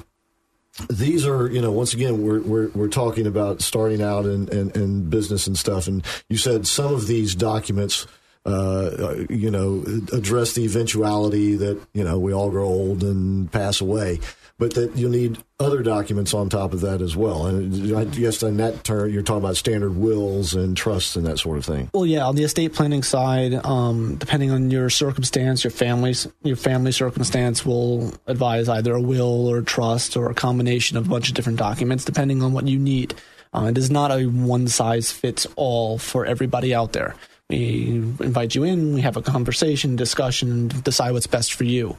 [0.89, 4.71] these are, you know, once again, we're, we're, we're talking about starting out in, in,
[4.71, 5.87] in business and stuff.
[5.87, 8.07] And you said some of these documents,
[8.45, 13.81] uh, you know, address the eventuality that, you know, we all grow old and pass
[13.81, 14.19] away
[14.59, 17.47] but that you'll need other documents on top of that as well.
[17.47, 21.39] And I guess in that term, you're talking about standard wills and trusts and that
[21.39, 21.89] sort of thing.
[21.93, 26.57] Well, yeah, on the estate planning side, um, depending on your circumstance, your family's your
[26.57, 31.09] family circumstance will advise either a will or a trust or a combination of a
[31.09, 33.15] bunch of different documents, depending on what you need.
[33.53, 37.15] Uh, it is not a one size fits all for everybody out there.
[37.49, 41.97] We invite you in, we have a conversation, discussion, decide what's best for you.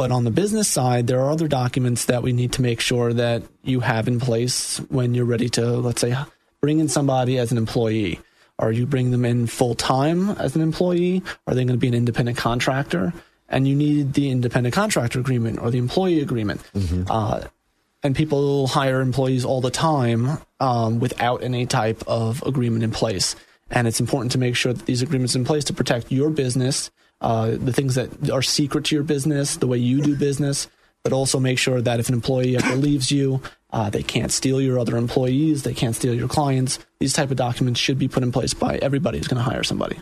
[0.00, 3.12] But on the business side, there are other documents that we need to make sure
[3.12, 6.16] that you have in place when you're ready to, let's say,
[6.62, 8.18] bring in somebody as an employee.
[8.58, 11.22] Are you bringing them in full time as an employee?
[11.46, 13.12] Are they going to be an independent contractor?
[13.50, 16.62] And you need the independent contractor agreement or the employee agreement.
[17.06, 17.42] Uh,
[18.02, 23.36] and people hire employees all the time um, without any type of agreement in place.
[23.70, 26.90] And it's important to make sure that these agreements in place to protect your business,
[27.20, 30.68] uh, the things that are secret to your business, the way you do business,
[31.02, 33.40] but also make sure that if an employee ever leaves you,
[33.72, 36.78] uh, they can't steal your other employees, they can't steal your clients.
[36.98, 39.62] These type of documents should be put in place by everybody who's going to hire
[39.62, 40.00] somebody.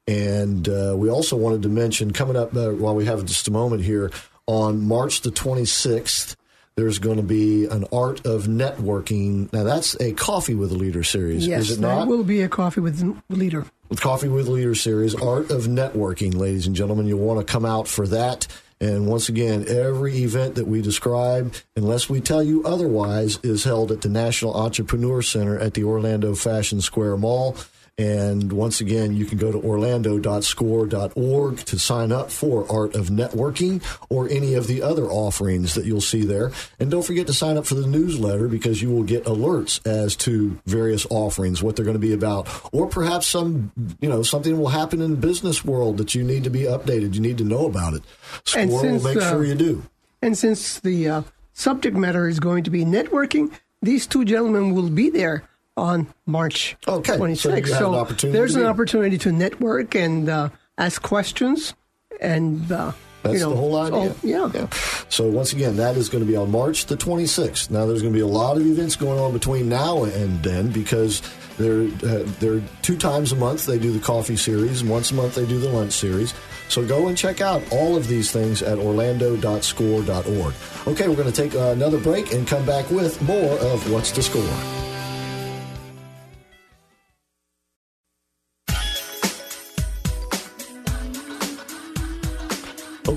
[0.08, 3.52] And uh, we also wanted to mention, coming up uh, while we have just a
[3.52, 4.12] moment here,
[4.48, 6.36] on March the 26th,
[6.76, 9.52] there's going to be an Art of Networking.
[9.52, 12.08] Now, that's a Coffee with a Leader series, Yes, is it there not?
[12.08, 13.66] will be a coffee with the leader.
[13.90, 17.08] With Coffee with Leader series, Art of Networking, ladies and gentlemen.
[17.08, 18.48] You'll want to come out for that.
[18.80, 23.92] And once again, every event that we describe, unless we tell you otherwise, is held
[23.92, 27.58] at the National Entrepreneur Center at the Orlando Fashion Square Mall.
[28.00, 33.84] And once again, you can go to orlando.score.org to sign up for Art of Networking
[34.10, 36.54] or any of the other offerings that you'll see there.
[36.80, 40.16] And don't forget to sign up for the newsletter because you will get alerts as
[40.18, 44.58] to various offerings, what they're going to be about, or perhaps some, you know, something
[44.58, 47.16] will happen in the business world that you need to be updated.
[47.16, 48.04] You need to know about it.
[48.46, 49.84] Score And will make uh, sure you do.
[50.22, 54.90] And since the uh, subject matter is going to be networking, these two gentlemen will
[54.90, 55.49] be there
[55.80, 57.98] on March Okay, so you 26th.
[57.98, 61.74] have an there's an opportunity to network and uh, ask questions.
[62.22, 62.92] And, uh,
[63.24, 64.14] That's you know, the whole idea.
[64.38, 64.68] oh, yeah.
[65.08, 67.70] So once again, that is going to be on March the 26th.
[67.72, 70.70] Now there's going to be a lot of events going on between now and then
[70.72, 71.22] because
[71.58, 75.14] they're uh, they're two times a month they do the coffee series, and once a
[75.14, 76.34] month they do the lunch series.
[76.70, 80.54] So go and check out all of these things at orlando.score.org.
[80.88, 84.12] Okay, we're going to take uh, another break and come back with more of What's
[84.12, 84.89] the Score.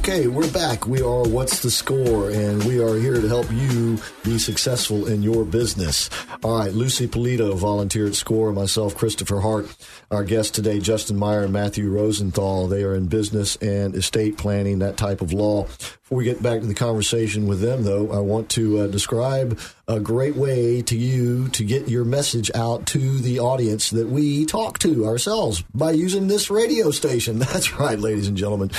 [0.04, 0.88] Okay, we're back.
[0.88, 5.22] We are What's the Score, and we are here to help you be successful in
[5.22, 6.10] your business.
[6.42, 9.72] All right, Lucy Polito, volunteer at Score, myself, Christopher Hart.
[10.10, 12.66] Our guest today, Justin Meyer and Matthew Rosenthal.
[12.66, 15.68] They are in business and estate planning, that type of law.
[16.12, 19.58] We get back to the conversation with them, though, I want to uh, describe
[19.88, 24.44] a great way to you to get your message out to the audience that we
[24.44, 27.38] talk to ourselves by using this radio station.
[27.38, 28.70] That's right, ladies and gentlemen.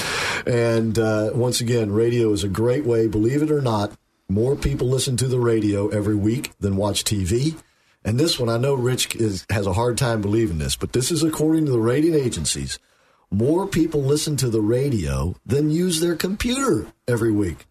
[0.45, 3.93] And uh, once again, radio is a great way, believe it or not.
[4.29, 7.59] More people listen to the radio every week than watch TV.
[8.05, 11.09] And this one, I know Rich is, has a hard time believing this, but this
[11.11, 12.77] is according to the rating agencies.
[13.33, 17.65] More people listen to the radio than use their computer every week.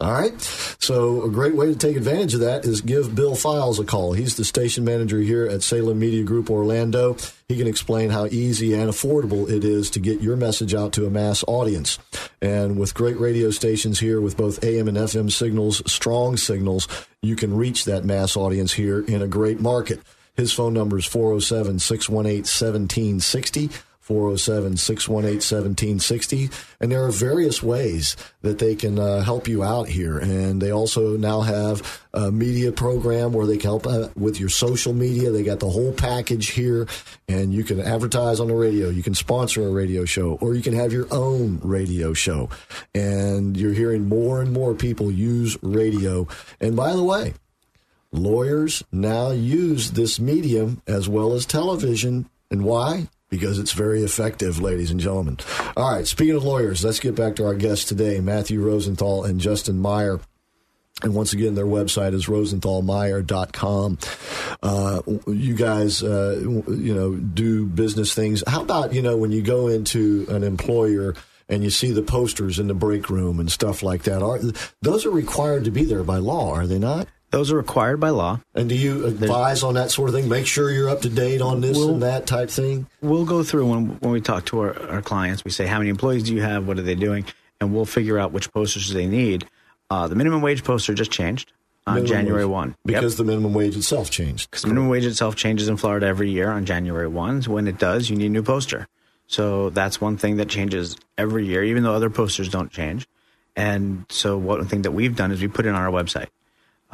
[0.00, 0.40] All right.
[0.40, 4.14] So a great way to take advantage of that is give Bill Files a call.
[4.14, 7.16] He's the station manager here at Salem Media Group Orlando.
[7.48, 11.06] He can explain how easy and affordable it is to get your message out to
[11.06, 12.00] a mass audience.
[12.42, 16.88] And with great radio stations here with both AM and FM signals, strong signals,
[17.22, 20.00] you can reach that mass audience here in a great market.
[20.34, 23.70] His phone number is 407 618 1760.
[24.06, 26.48] 407 618 1760.
[26.80, 30.16] And there are various ways that they can uh, help you out here.
[30.16, 34.48] And they also now have a media program where they can help uh, with your
[34.48, 35.32] social media.
[35.32, 36.86] They got the whole package here.
[37.28, 38.90] And you can advertise on the radio.
[38.90, 42.48] You can sponsor a radio show, or you can have your own radio show.
[42.94, 46.28] And you're hearing more and more people use radio.
[46.60, 47.34] And by the way,
[48.12, 52.30] lawyers now use this medium as well as television.
[52.52, 53.08] And why?
[53.36, 55.38] Because it's very effective, ladies and gentlemen.
[55.76, 59.40] All right, speaking of lawyers, let's get back to our guests today, Matthew Rosenthal and
[59.40, 60.20] Justin Meyer.
[61.02, 63.98] And once again, their website is rosenthalmeyer.com.
[64.62, 68.42] Uh, you guys, uh, you know, do business things.
[68.46, 71.14] How about, you know, when you go into an employer
[71.50, 74.40] and you see the posters in the break room and stuff like that, are
[74.80, 77.08] those are required to be there by law, are they not?
[77.36, 78.40] Those are required by law.
[78.54, 80.26] And do you advise on that sort of thing?
[80.26, 82.86] Make sure you're up to date on this We'll- and that type thing?
[83.02, 85.44] We'll go through when, when we talk to our, our clients.
[85.44, 86.66] We say, how many employees do you have?
[86.66, 87.26] What are they doing?
[87.60, 89.46] And we'll figure out which posters they need.
[89.90, 91.52] Uh, the minimum wage poster just changed.
[91.86, 92.52] on Minimum January wage.
[92.52, 92.68] 1.
[92.68, 92.76] Yep.
[92.86, 94.50] Because the minimum wage itself changed.
[94.50, 97.42] Because minimum wage itself changes in Florida every year on January 1.
[97.42, 98.88] When it does, you need a new poster.
[99.26, 103.06] So that's one thing that changes every year, even though other posters don't change.
[103.54, 106.28] And so one thing that we've done is we put it on our website.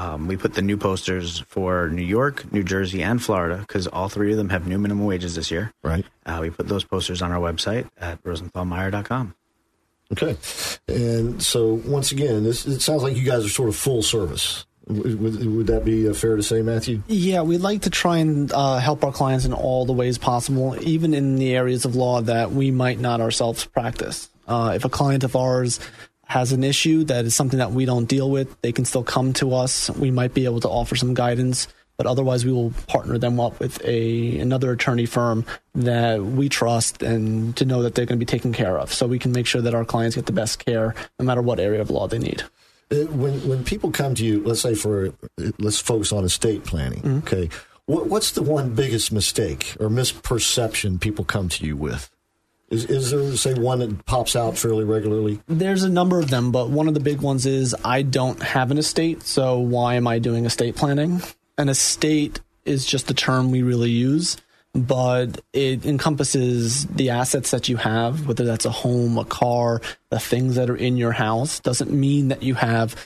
[0.02, 4.08] Um, we put the new posters for New York, New Jersey, and Florida because all
[4.08, 5.72] three of them have new minimum wages this year.
[5.82, 6.04] Right.
[6.26, 9.34] Uh, we put those posters on our website at rosenthalmeyer.com.
[10.12, 10.36] Okay.
[10.88, 14.66] And so once again, this it sounds like you guys are sort of full service.
[14.88, 17.04] Would, would, would that be uh, fair to say, Matthew?
[17.06, 20.76] Yeah, we'd like to try and uh, help our clients in all the ways possible,
[20.82, 24.28] even in the areas of law that we might not ourselves practice.
[24.48, 25.78] Uh, if a client of ours
[26.32, 29.32] has an issue that is something that we don't deal with, they can still come
[29.34, 29.92] to us.
[30.00, 31.68] We might be able to offer some guidance,
[31.98, 35.44] but otherwise, we will partner them up with a another attorney firm
[35.76, 39.06] that we trust and to know that they're going to be taken care of, so
[39.06, 41.80] we can make sure that our clients get the best care, no matter what area
[41.80, 42.42] of law they need.
[42.90, 45.12] Uh, When when people come to you, let's say for
[45.60, 47.02] let's focus on estate planning.
[47.04, 47.28] Mm-hmm.
[47.28, 47.50] Okay,
[47.86, 52.08] what, what's the one biggest mistake or misperception people come to you with?
[52.72, 55.40] Is is there say one that pops out fairly regularly?
[55.46, 58.70] There's a number of them, but one of the big ones is I don't have
[58.70, 61.20] an estate, so why am I doing estate planning?
[61.58, 64.38] An estate is just a term we really use,
[64.74, 70.18] but it encompasses the assets that you have, whether that's a home, a car, the
[70.18, 71.60] things that are in your house.
[71.60, 72.96] Doesn't mean that you have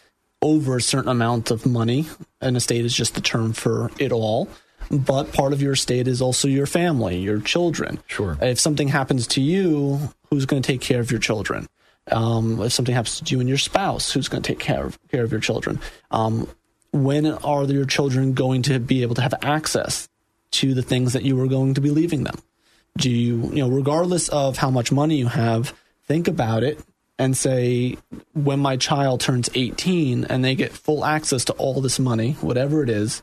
[0.42, 2.06] over a certain amount of money.
[2.40, 4.48] An estate is just the term for it all.
[4.91, 7.99] But part of your estate is also your family, your children.
[8.07, 8.39] Sure.
[8.41, 11.66] If something happens to you, who's going to take care of your children?
[12.11, 14.99] Um, if something happens to you and your spouse, who's going to take care of,
[15.09, 15.80] care of your children?
[16.11, 16.49] Um,
[16.93, 20.09] when are your children going to be able to have access
[20.53, 22.39] to the things that you are going to be leaving them?
[22.97, 25.74] Do you, you know, regardless of how much money you have,
[26.07, 26.80] think about it
[27.18, 27.97] and say,
[28.34, 32.82] when my child turns 18 and they get full access to all this money, whatever
[32.82, 33.22] it is,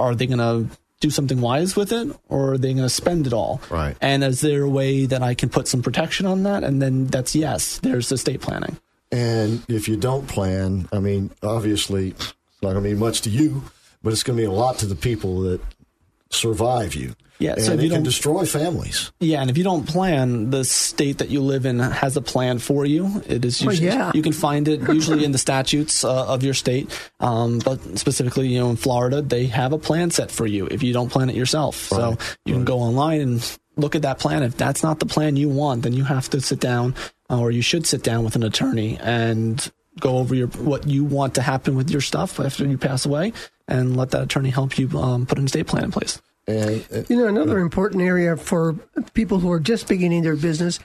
[0.00, 3.26] are they going to do something wise with it or are they going to spend
[3.26, 3.60] it all?
[3.70, 3.96] Right.
[4.00, 6.62] And is there a way that I can put some protection on that?
[6.62, 8.78] And then that's yes, there's estate planning.
[9.10, 13.30] And if you don't plan, I mean, obviously, it's not going to mean much to
[13.30, 13.62] you,
[14.02, 15.60] but it's going to mean a lot to the people that
[16.30, 17.14] survive you.
[17.38, 19.12] Yeah, and so if it you can destroy families.
[19.18, 22.58] Yeah, and if you don't plan, the state that you live in has a plan
[22.58, 23.22] for you.
[23.26, 24.12] It is Well, yeah.
[24.14, 28.48] you can find it usually in the statutes uh, of your state, um, but specifically,
[28.48, 31.30] you know, in Florida, they have a plan set for you if you don't plan
[31.30, 31.76] it yourself.
[31.76, 34.42] So you can go online and look at that plan.
[34.42, 36.94] If that's not the plan you want, then you have to sit down,
[37.30, 41.04] uh, or you should sit down with an attorney and go over your what you
[41.04, 43.32] want to happen with your stuff after you pass away,
[43.70, 46.20] and let that attorney help you um, put an estate plan in place.
[46.46, 48.74] And uh, You know, another important area for
[49.14, 50.80] people who are just beginning their business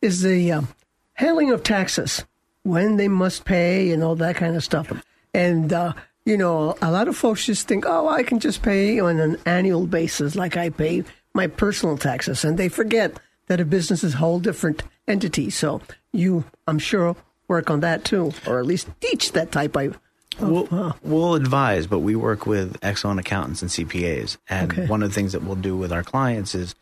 [0.00, 0.68] is the um,
[1.14, 2.24] handling of taxes,
[2.62, 4.92] when they must pay, and all that kind of stuff.
[5.34, 5.92] And uh,
[6.24, 9.36] you know, a lot of folks just think, "Oh, I can just pay on an
[9.46, 14.14] annual basis, like I pay my personal taxes," and they forget that a business is
[14.14, 15.50] a whole different entity.
[15.50, 15.82] So
[16.12, 17.16] you, I'm sure,
[17.48, 19.98] work on that too, or at least teach that type of.
[20.38, 24.36] Oh, we'll, we'll advise, but we work with excellent accountants and CPAs.
[24.48, 24.86] And Okay.
[24.86, 26.74] one of the things that we'll do with our clients is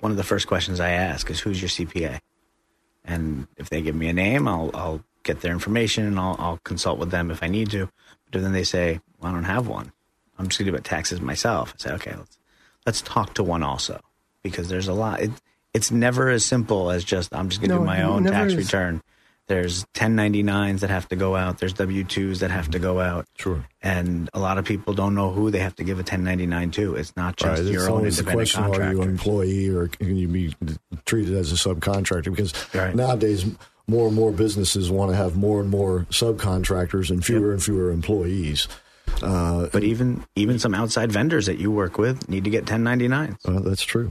[0.00, 2.20] one of the first questions I ask is, "Who's your CPA?"
[3.04, 6.58] And if they give me a name, I'll I'll get their information and I'll I'll
[6.64, 7.88] consult with them if I need to.
[8.30, 9.92] But then they say, well, "I don't have one.
[10.38, 12.38] I'm just going to do taxes myself." I say, "Okay, let's
[12.84, 14.00] let's talk to one also
[14.42, 15.20] because there's a lot.
[15.20, 15.30] It,
[15.72, 18.52] it's never as simple as just I'm just going to No, do my own tax
[18.52, 18.58] is.
[18.58, 19.02] return."
[19.48, 21.58] There's 1099s that have to go out.
[21.58, 23.26] There's W2s that have to go out.
[23.38, 23.64] Sure.
[23.82, 26.94] And a lot of people don't know who they have to give a 1099 to.
[26.96, 30.28] It's not just Right, your own independent question: Are you an employee or can you
[30.28, 30.54] be
[31.06, 32.24] treated as a subcontractor?
[32.24, 32.94] Because Right.
[32.94, 33.46] nowadays,
[33.86, 37.90] more and more businesses want to have more and more subcontractors and fewer and fewer
[37.90, 38.68] employees.
[39.22, 43.36] Uh, But even even some outside vendors that you work with need to get 1099s.
[43.46, 44.10] Uh, that's true.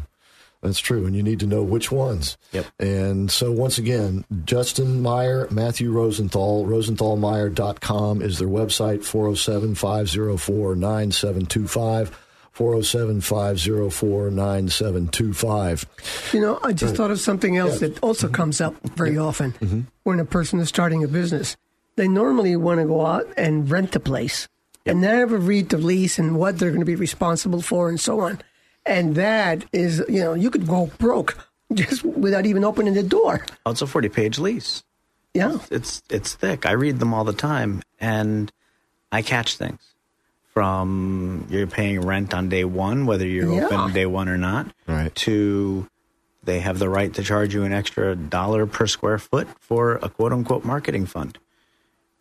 [0.62, 1.05] That's true.
[1.05, 2.38] And you need to know which ones.
[2.51, 2.66] Yep.
[2.80, 12.24] And so, once again, Justin Meyer, Matthew Rosenthal, rosenthalmeyer.com is their website, 407 504 9725.
[12.58, 15.86] 407 504 9725.
[16.34, 17.89] You know, I just thought of something else Yeah.
[17.89, 18.34] that also mm-hmm.
[18.34, 19.82] comes up very often mm-hmm.
[20.01, 21.55] when a person is starting a business.
[21.97, 24.47] They normally want to go out and rent a place
[24.88, 28.22] and never read the lease and what they're going to be responsible for and so
[28.22, 28.39] on.
[28.88, 31.38] And that is, you know, you could go broke
[31.74, 33.46] just without even opening the door.
[33.66, 34.84] Oh, it's a 40 page lease.
[35.34, 35.58] Yeah.
[35.70, 36.66] It's it's thick.
[36.66, 38.52] I read them all the time and
[39.12, 39.80] I catch things
[40.54, 43.66] from you're paying rent on day one, whether you're Yeah.
[43.68, 45.14] open day one or not, Right.
[45.16, 45.88] to
[46.44, 50.10] they have the right to charge you an extra dollar per square foot for a
[50.10, 51.38] quote unquote marketing fund.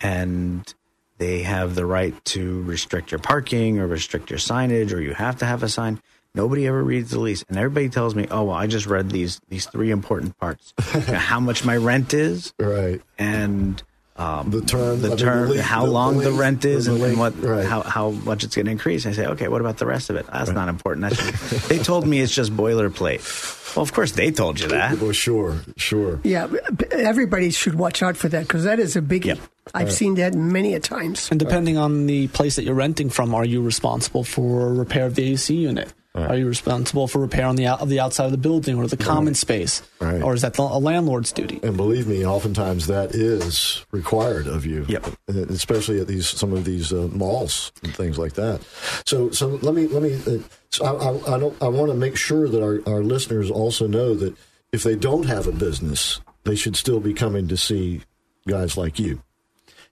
[0.00, 0.72] And
[1.18, 5.36] they have the right to restrict your parking or restrict your signage, or you have
[5.38, 6.00] to have a sign.
[6.36, 9.40] Nobody ever reads the lease, and everybody tells me, "Oh, well, I just read these
[9.48, 13.82] these three important parts: how much my rent is, right, and
[14.16, 16.84] um, the term, the I mean, term, lease- how the- long the the rent is,
[16.84, 17.64] the and, and what right.
[17.64, 20.16] how how much it's going to increase." I say, "Okay, what about the rest of
[20.16, 20.26] it?
[20.30, 21.08] That's not important.
[21.10, 24.98] That's they told me it's just boilerplate." Well, of course they told you that.
[25.00, 26.18] Well, sure, sure.
[26.24, 26.48] Yeah,
[26.92, 29.26] everybody should watch out for that because that is a biggie.
[29.26, 29.38] Yep.
[29.74, 31.28] I've seen that many a times.
[31.30, 35.14] And depending on the place that you're renting from, are you responsible for repair of
[35.14, 35.92] the AC unit?
[36.16, 38.86] Are you responsible for repair on the out, of the outside of the building or
[38.86, 40.22] the common space, Right.
[40.22, 41.60] or is that the, a landlord's duty?
[41.62, 44.86] And believe me, oftentimes that is required of you.
[44.88, 45.06] Yep.
[45.28, 48.60] Especially at these some of these uh, malls and things like that.
[49.04, 50.14] So so let me let me.
[50.26, 50.38] Uh,
[50.70, 50.90] so I,
[51.32, 51.62] I, I don't.
[51.62, 54.34] I want to make sure that our, our listeners also know that
[54.72, 58.02] if they don't have a business, they should still be coming to see
[58.48, 59.22] guys like you.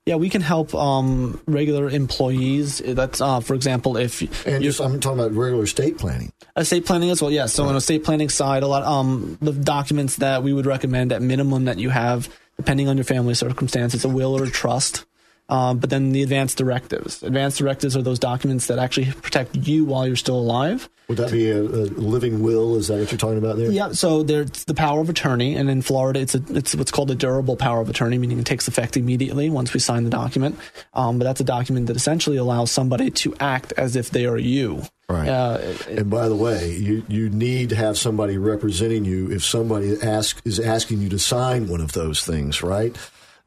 [0.07, 2.83] Yeah, we can help um, regular employees.
[2.85, 6.31] That's, uh, for example, if And just, I'm talking about regular estate planning.
[6.57, 7.31] estate planning as well.
[7.31, 10.67] Yeah, so on a estate planning side, a lot um, the documents that we would
[10.67, 12.29] recommend at minimum that you have,
[12.59, 15.07] depending on your family circumstances, a will or a trust.
[15.55, 17.23] Um, but then the advanced directives.
[17.23, 20.89] Advanced directives are those documents that actually protect you while you're still alive.
[21.09, 22.77] Would that be a, a living will?
[22.77, 23.71] Is that what you're talking about there?
[23.71, 27.11] Yeah, so there's the power of attorney, and in Florida, it's a, it's what's called
[27.11, 30.59] a durable power of attorney, meaning it takes effect immediately once we sign the document.
[30.95, 34.39] Um, but that's a document that essentially allows somebody to act as if they are
[34.39, 34.83] you.
[35.09, 35.29] Right.
[35.29, 35.59] Uh,
[35.91, 40.41] And by the way, you, you need to have somebody representing you if somebody ask,
[40.47, 42.97] is asking you to sign one of those things, right?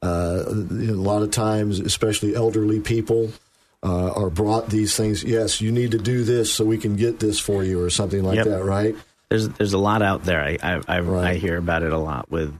[0.07, 3.31] Uh, a lot of times, especially elderly people,
[3.83, 5.23] uh, are brought these things.
[5.23, 8.23] Yes, you need to do this so we can get this for you, or something
[8.23, 8.45] like Yep.
[8.45, 8.95] that, right?
[9.29, 10.41] There's there's a lot out there.
[10.41, 11.25] I I, I, Right.
[11.31, 12.53] I hear about it a lot with.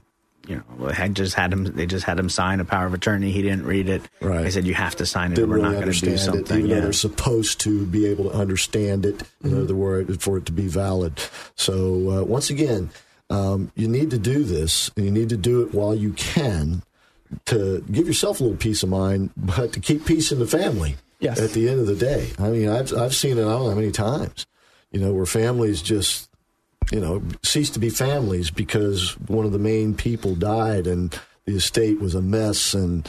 [0.46, 1.64] You know, I just had him.
[1.64, 3.32] They just had him sign a power of attorney.
[3.32, 4.00] He didn't read it.
[4.22, 4.46] Right.
[4.46, 5.34] I said you have to sign it.
[5.34, 6.58] Didn't We're really not going to do understand it, something.
[6.64, 9.22] even though they're supposed to be able to understand it.
[9.44, 11.12] In other words, for it to be valid.
[11.54, 11.74] So
[12.10, 12.88] uh, once again,
[13.28, 16.80] um, you need to do this, and you need to do it while you can
[17.46, 20.96] to give yourself a little peace of mind, but to keep peace in the family.
[21.20, 21.40] Yes.
[21.40, 23.42] At the end of the day, I mean, I've I've seen it.
[23.42, 24.46] I don't know how many times,
[24.92, 26.30] you know, where families just,
[26.92, 31.56] you know, cease to be families because one of the main people died and the
[31.56, 33.08] estate was a mess and.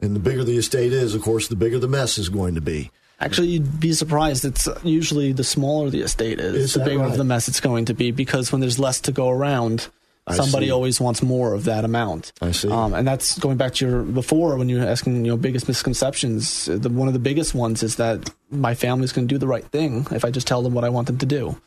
[0.00, 2.60] And the bigger the estate is, of course, the bigger the mess is going to
[2.60, 2.92] be.
[3.18, 4.44] Actually, you'd be surprised.
[4.44, 7.10] It's usually the smaller the estate is, Is the bigger right?
[7.10, 9.88] of the mess it's going to be because when there's less to go around,
[10.28, 10.72] I somebody see.
[10.72, 12.32] always wants more of that amount.
[12.40, 12.70] I see.
[12.70, 15.68] Um, and that's going back to your before when you were asking, you know, biggest
[15.68, 16.66] misconceptions.
[16.66, 19.64] The, one of the biggest ones is that my family's going to do the right
[19.64, 21.60] thing if I just tell them what I want them to do.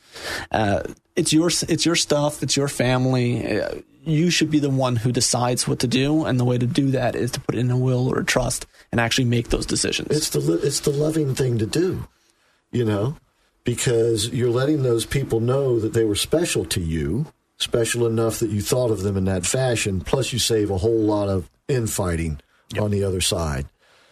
[0.52, 0.84] Uh,
[1.16, 2.42] it's your it's your stuff.
[2.44, 3.60] It's your family.
[3.62, 6.66] Uh, you should be the one who decides what to do, and the way to
[6.66, 9.66] do that is to put in a will or a trust and actually make those
[9.66, 10.16] decisions.
[10.16, 12.08] It's the it's the loving thing to do,
[12.72, 13.18] you know,
[13.64, 17.28] because you're letting those people know that they were special to you,
[17.62, 20.02] special enough that you thought of them in that fashion.
[20.02, 22.40] Plus, you save a whole lot of infighting
[22.80, 23.68] on the other side.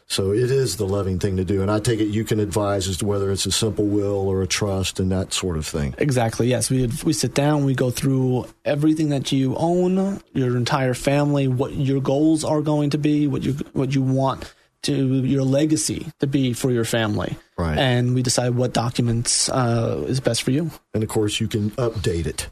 [0.08, 2.88] So it is the loving thing to do, and I take it you can advise
[2.88, 5.93] as to whether it's a simple will or a trust and that sort of thing.
[6.00, 6.47] Exactly.
[6.47, 11.47] Yes, we we sit down, we go through everything that you own, your entire family,
[11.47, 16.08] what your goals are going to be, what you what you want to your legacy
[16.20, 17.78] to be for your family, Right.
[17.78, 20.72] And we decide what documents uh, is best for you.
[20.95, 22.50] And of course, you can update it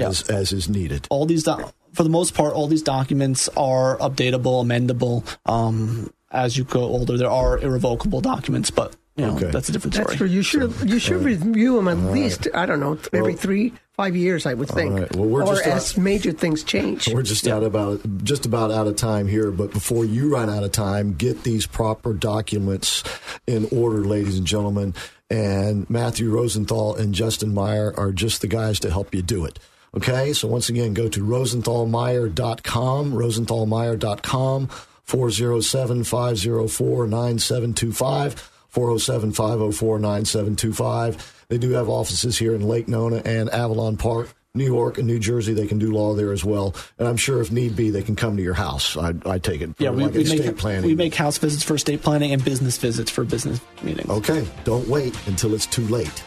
[0.00, 1.06] as as is needed.
[1.10, 5.24] All these, doc- for the most part, all these documents are updatable, amendable.
[5.50, 9.50] Um, as you go older, there are irrevocable documents, but you know Okay.
[9.50, 10.16] that's a different That's story.
[10.16, 10.26] true.
[10.26, 14.16] You should you should review them at least I don't know every Well- three five
[14.16, 15.14] years I would think, right.
[15.16, 17.12] Well, we're or just as major things change.
[17.12, 20.64] We're just out about just about out of time here, but before you run out
[20.64, 23.04] of time, get these proper documents
[23.46, 24.94] in order, ladies and gentlemen.
[25.28, 29.58] And Matthew Rosenthal and Justin Meyer are just the guys to help you do it.
[29.94, 34.68] Okay, so once again, go to rosenthalmeyer.com, rosenthalmeyer.com,
[35.04, 38.52] 407 504 9725.
[38.72, 41.44] 407 504 9725.
[41.48, 45.18] They do have offices here in Lake Nona and Avalon Park, New York and New
[45.18, 45.52] Jersey.
[45.52, 46.74] They can do law there as well.
[46.98, 48.96] And I'm sure if need be, they can come to your house.
[48.96, 49.74] I, I take it.
[49.78, 50.86] yeah, we, like we make planning.
[50.86, 54.08] we make house visits for estate planning and business visits for business meetings.
[54.08, 56.24] Okay, don't wait until it's too late.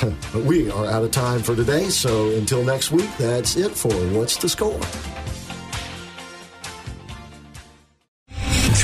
[0.32, 1.88] but we are out of time for today.
[1.88, 4.80] So until next week, that's it for What's the Score?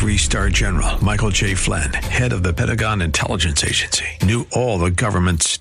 [0.05, 1.55] three star general Michael J.
[1.55, 5.61] Flynn, head of the Pentagon Intelligence Agency, knew all the government's